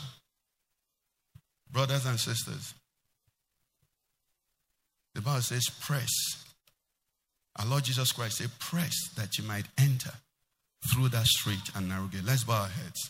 brothers 1.71 2.05
and 2.05 2.19
sisters. 2.19 2.73
The 5.13 5.21
Bible 5.21 5.41
says, 5.41 5.63
press. 5.81 6.09
Our 7.57 7.65
Lord 7.65 7.85
Jesus 7.85 8.11
Christ 8.11 8.37
said, 8.37 8.49
press 8.59 8.93
that 9.15 9.37
you 9.37 9.45
might 9.45 9.65
enter 9.77 10.11
through 10.93 11.09
that 11.09 11.25
straight 11.25 11.71
and 11.75 11.87
narrow 11.87 12.07
gate. 12.07 12.23
Let's 12.25 12.43
bow 12.43 12.63
our 12.63 12.67
heads. 12.67 13.09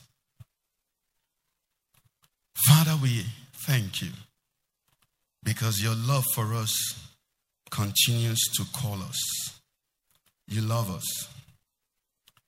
Father, 2.67 2.95
we 3.01 3.25
thank 3.53 4.01
you 4.01 4.11
because 5.43 5.83
your 5.83 5.95
love 5.95 6.23
for 6.33 6.53
us 6.53 6.77
continues 7.71 8.39
to 8.55 8.63
call 8.73 9.01
us. 9.01 9.59
You 10.47 10.61
love 10.61 10.89
us. 10.89 11.27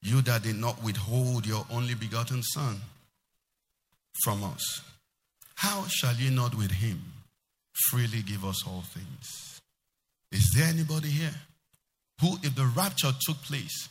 You 0.02 0.22
that 0.22 0.44
did 0.44 0.56
not 0.56 0.82
withhold 0.84 1.46
your 1.46 1.66
only 1.72 1.96
begotten 1.96 2.44
Son 2.44 2.80
from 4.24 4.44
us 4.44 4.87
how 5.68 5.86
shall 5.88 6.16
you 6.16 6.32
not 6.32 6.56
with 6.56 6.72
him 6.72 7.00
freely 7.90 8.22
give 8.22 8.46
us 8.46 8.66
all 8.66 8.84
things? 8.94 9.60
Is 10.32 10.54
there 10.56 10.68
anybody 10.68 11.10
here 11.10 11.36
who, 12.22 12.38
if 12.42 12.56
the 12.56 12.66
rapture 12.76 13.12
took 13.26 13.42
place 13.44 13.90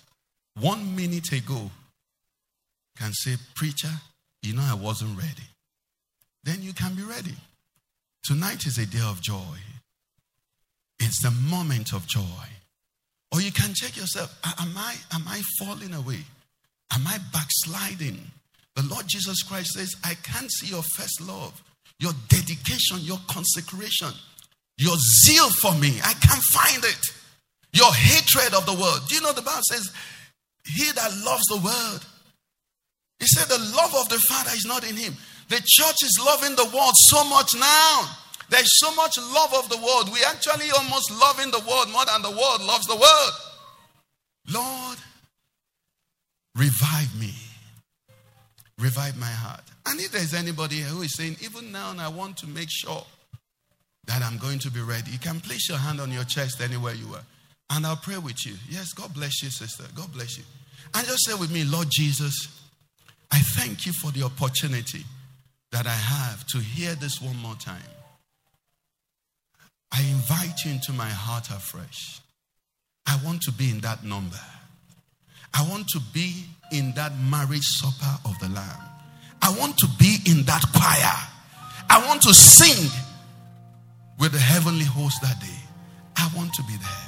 one 0.58 0.96
minute 0.96 1.32
ago, 1.32 1.70
can 2.98 3.12
say, 3.12 3.34
Preacher, 3.54 3.92
you 4.42 4.54
know 4.54 4.64
I 4.66 4.74
wasn't 4.74 5.18
ready? 5.18 5.48
Then 6.44 6.62
you 6.62 6.72
can 6.72 6.94
be 6.94 7.02
ready. 7.02 7.36
Tonight 8.24 8.64
is 8.66 8.78
a 8.78 8.86
day 8.86 9.04
of 9.06 9.20
joy. 9.20 9.58
It's 10.98 11.22
the 11.22 11.30
moment 11.30 11.92
of 11.92 12.06
joy. 12.06 12.48
Or 13.32 13.42
you 13.42 13.52
can 13.52 13.74
check 13.74 13.96
yourself. 13.98 14.34
Am 14.58 14.72
I, 14.76 14.94
am 15.12 15.24
I 15.28 15.42
falling 15.58 15.92
away? 15.92 16.24
Am 16.94 17.06
I 17.06 17.18
backsliding? 17.34 18.18
The 18.76 18.82
Lord 18.82 19.06
Jesus 19.08 19.42
Christ 19.42 19.72
says, 19.72 19.94
I 20.04 20.14
can't 20.22 20.52
see 20.52 20.66
your 20.68 20.82
first 20.82 21.20
love, 21.22 21.60
your 21.98 22.12
dedication, 22.28 22.98
your 23.00 23.18
consecration, 23.26 24.12
your 24.76 24.96
zeal 25.24 25.48
for 25.48 25.74
me. 25.76 25.98
I 26.04 26.12
can't 26.12 26.42
find 26.52 26.84
it. 26.84 27.00
Your 27.72 27.92
hatred 27.92 28.54
of 28.54 28.66
the 28.66 28.74
world. 28.74 29.00
Do 29.08 29.14
you 29.14 29.22
know 29.22 29.32
the 29.32 29.42
Bible 29.42 29.62
says, 29.70 29.90
He 30.66 30.92
that 30.92 31.10
loves 31.24 31.44
the 31.48 31.56
world. 31.56 32.04
He 33.18 33.26
said, 33.26 33.48
The 33.48 33.72
love 33.74 33.94
of 33.96 34.08
the 34.10 34.18
Father 34.28 34.50
is 34.52 34.66
not 34.66 34.88
in 34.88 34.96
him. 34.96 35.14
The 35.48 35.62
church 35.64 35.96
is 36.02 36.20
loving 36.24 36.54
the 36.56 36.70
world 36.76 36.94
so 37.08 37.24
much 37.24 37.52
now. 37.58 38.10
There's 38.50 38.78
so 38.78 38.94
much 38.94 39.16
love 39.18 39.54
of 39.54 39.68
the 39.70 39.78
world. 39.78 40.12
We 40.12 40.20
actually 40.26 40.70
almost 40.70 41.10
loving 41.10 41.50
the 41.50 41.64
world 41.68 41.90
more 41.90 42.04
than 42.04 42.22
the 42.22 42.30
world 42.30 42.62
loves 42.62 42.86
the 42.86 42.96
world. 42.96 43.32
Lord, 44.52 44.98
revive 46.54 47.18
me 47.18 47.32
revive 48.78 49.16
my 49.16 49.26
heart. 49.26 49.62
And 49.86 50.00
if 50.00 50.12
there's 50.12 50.34
anybody 50.34 50.80
who 50.80 51.02
is 51.02 51.16
saying, 51.16 51.36
even 51.42 51.72
now, 51.72 51.90
and 51.90 52.00
I 52.00 52.08
want 52.08 52.36
to 52.38 52.46
make 52.46 52.68
sure 52.70 53.04
that 54.06 54.22
I'm 54.22 54.38
going 54.38 54.58
to 54.60 54.70
be 54.70 54.80
ready, 54.80 55.10
you 55.10 55.18
can 55.18 55.40
place 55.40 55.68
your 55.68 55.78
hand 55.78 56.00
on 56.00 56.12
your 56.12 56.24
chest 56.24 56.60
anywhere 56.60 56.94
you 56.94 57.12
are. 57.14 57.24
And 57.70 57.86
I'll 57.86 57.96
pray 57.96 58.18
with 58.18 58.46
you. 58.46 58.54
Yes, 58.68 58.92
God 58.92 59.12
bless 59.14 59.42
you, 59.42 59.50
sister. 59.50 59.84
God 59.94 60.12
bless 60.12 60.38
you. 60.38 60.44
And 60.94 61.06
just 61.06 61.26
say 61.26 61.34
with 61.34 61.50
me, 61.50 61.64
Lord 61.64 61.88
Jesus, 61.90 62.48
I 63.32 63.38
thank 63.38 63.86
you 63.86 63.92
for 63.92 64.12
the 64.12 64.22
opportunity 64.22 65.04
that 65.72 65.86
I 65.86 65.90
have 65.90 66.46
to 66.48 66.58
hear 66.58 66.94
this 66.94 67.20
one 67.20 67.36
more 67.36 67.56
time, 67.56 67.82
I 69.92 70.00
invite 70.02 70.64
you 70.64 70.72
into 70.72 70.92
my 70.92 71.08
heart 71.08 71.50
afresh. 71.50 72.20
I 73.06 73.18
want 73.24 73.42
to 73.42 73.52
be 73.52 73.70
in 73.70 73.80
that 73.80 74.04
number. 74.04 74.40
I 75.58 75.66
want 75.70 75.88
to 75.88 76.00
be 76.12 76.44
in 76.70 76.92
that 76.92 77.12
marriage 77.30 77.64
supper 77.64 78.18
of 78.24 78.38
the 78.40 78.48
Lamb. 78.48 78.82
I 79.40 79.56
want 79.58 79.78
to 79.78 79.88
be 79.98 80.18
in 80.26 80.42
that 80.44 80.62
choir. 80.74 81.16
I 81.88 82.06
want 82.06 82.22
to 82.22 82.34
sing 82.34 82.90
with 84.18 84.32
the 84.32 84.38
heavenly 84.38 84.84
host 84.84 85.22
that 85.22 85.40
day. 85.40 85.60
I 86.16 86.30
want 86.36 86.52
to 86.54 86.62
be 86.64 86.76
there. 86.76 87.06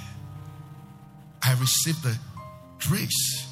I 1.43 1.53
receive 1.61 2.01
the 2.03 2.17
grace 2.87 3.47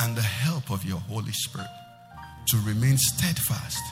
and 0.00 0.16
the 0.16 0.22
help 0.22 0.70
of 0.70 0.84
your 0.84 0.98
Holy 0.98 1.32
Spirit 1.32 1.68
to 2.48 2.56
remain 2.58 2.96
steadfast 2.96 3.82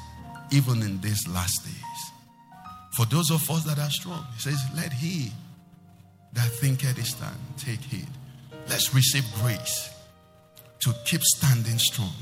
even 0.52 0.82
in 0.82 1.00
these 1.00 1.26
last 1.28 1.64
days. 1.64 2.12
For 2.96 3.04
those 3.06 3.30
of 3.30 3.50
us 3.50 3.64
that 3.64 3.78
are 3.78 3.90
strong, 3.90 4.24
he 4.34 4.40
says, 4.40 4.62
Let 4.74 4.92
he 4.92 5.32
that 6.34 6.48
thinketh 6.60 6.98
is 6.98 7.10
stand 7.10 7.36
take 7.56 7.80
heed. 7.80 8.08
Let's 8.68 8.94
receive 8.94 9.24
grace 9.42 9.90
to 10.80 10.92
keep 11.04 11.22
standing 11.22 11.78
strong. 11.78 12.12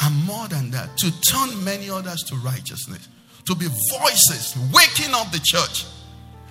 And 0.00 0.26
more 0.26 0.48
than 0.48 0.70
that, 0.72 0.96
to 0.98 1.20
turn 1.22 1.64
many 1.64 1.88
others 1.88 2.22
to 2.24 2.36
righteousness, 2.36 3.08
to 3.46 3.54
be 3.54 3.66
voices 3.66 4.54
waking 4.72 5.14
up 5.14 5.30
the 5.32 5.40
church 5.42 5.86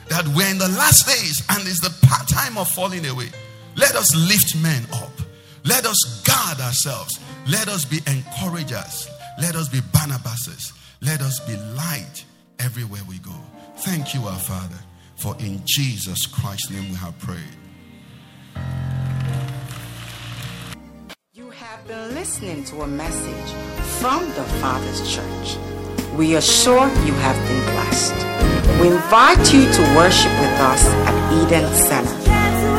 that 0.09 0.27
we're 0.29 0.49
in 0.49 0.57
the 0.57 0.69
last 0.69 1.05
days 1.05 1.43
and 1.49 1.67
it's 1.67 1.81
the 1.81 1.93
time 2.33 2.57
of 2.57 2.67
falling 2.69 3.05
away. 3.05 3.29
Let 3.75 3.95
us 3.95 4.15
lift 4.15 4.55
men 4.61 4.83
up. 4.93 5.11
Let 5.63 5.85
us 5.85 6.21
guard 6.23 6.59
ourselves. 6.59 7.19
Let 7.47 7.67
us 7.67 7.85
be 7.85 7.99
encouragers. 8.07 9.09
Let 9.39 9.55
us 9.55 9.67
be 9.67 9.79
Barnabases. 9.79 10.73
Let 11.01 11.21
us 11.21 11.39
be 11.41 11.57
light 11.75 12.23
everywhere 12.59 13.01
we 13.07 13.17
go. 13.19 13.35
Thank 13.77 14.13
you, 14.13 14.21
our 14.21 14.39
Father, 14.39 14.79
for 15.17 15.35
in 15.39 15.61
Jesus 15.65 16.25
Christ's 16.25 16.69
name 16.71 16.89
we 16.89 16.95
have 16.95 17.17
prayed. 17.19 17.43
Have 21.87 22.07
been 22.07 22.15
listening 22.15 22.63
to 22.63 22.81
a 22.81 22.87
message 22.87 23.51
from 23.99 24.21
the 24.33 24.43
Father's 24.59 25.01
Church. 25.13 25.57
We 26.15 26.35
are 26.35 26.41
sure 26.41 26.87
you 27.05 27.13
have 27.13 27.37
been 27.47 27.61
blessed. 27.73 28.15
We 28.81 28.87
invite 28.87 29.53
you 29.53 29.63
to 29.71 29.81
worship 29.95 30.31
with 30.41 30.59
us 30.61 30.83
at 31.05 31.15
Eden 31.43 31.71
Center, 31.73 32.31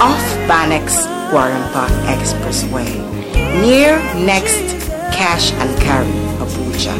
off 0.03 0.23
Banex 0.49 1.07
Gwarinpa 1.31 1.87
Expressway, 2.14 2.90
near 3.62 3.99
next 4.25 4.64
Cash 5.14 5.53
and 5.53 5.71
Carry, 5.83 6.11
Abuja. 6.42 6.97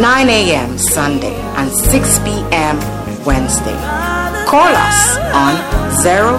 9 0.00 0.28
a.m. 0.28 0.78
Sunday 0.78 1.34
and 1.56 1.72
6 1.72 2.18
p.m. 2.20 2.76
Wednesday. 3.24 3.78
Call 4.46 4.72
us 4.74 5.16
on 5.34 5.54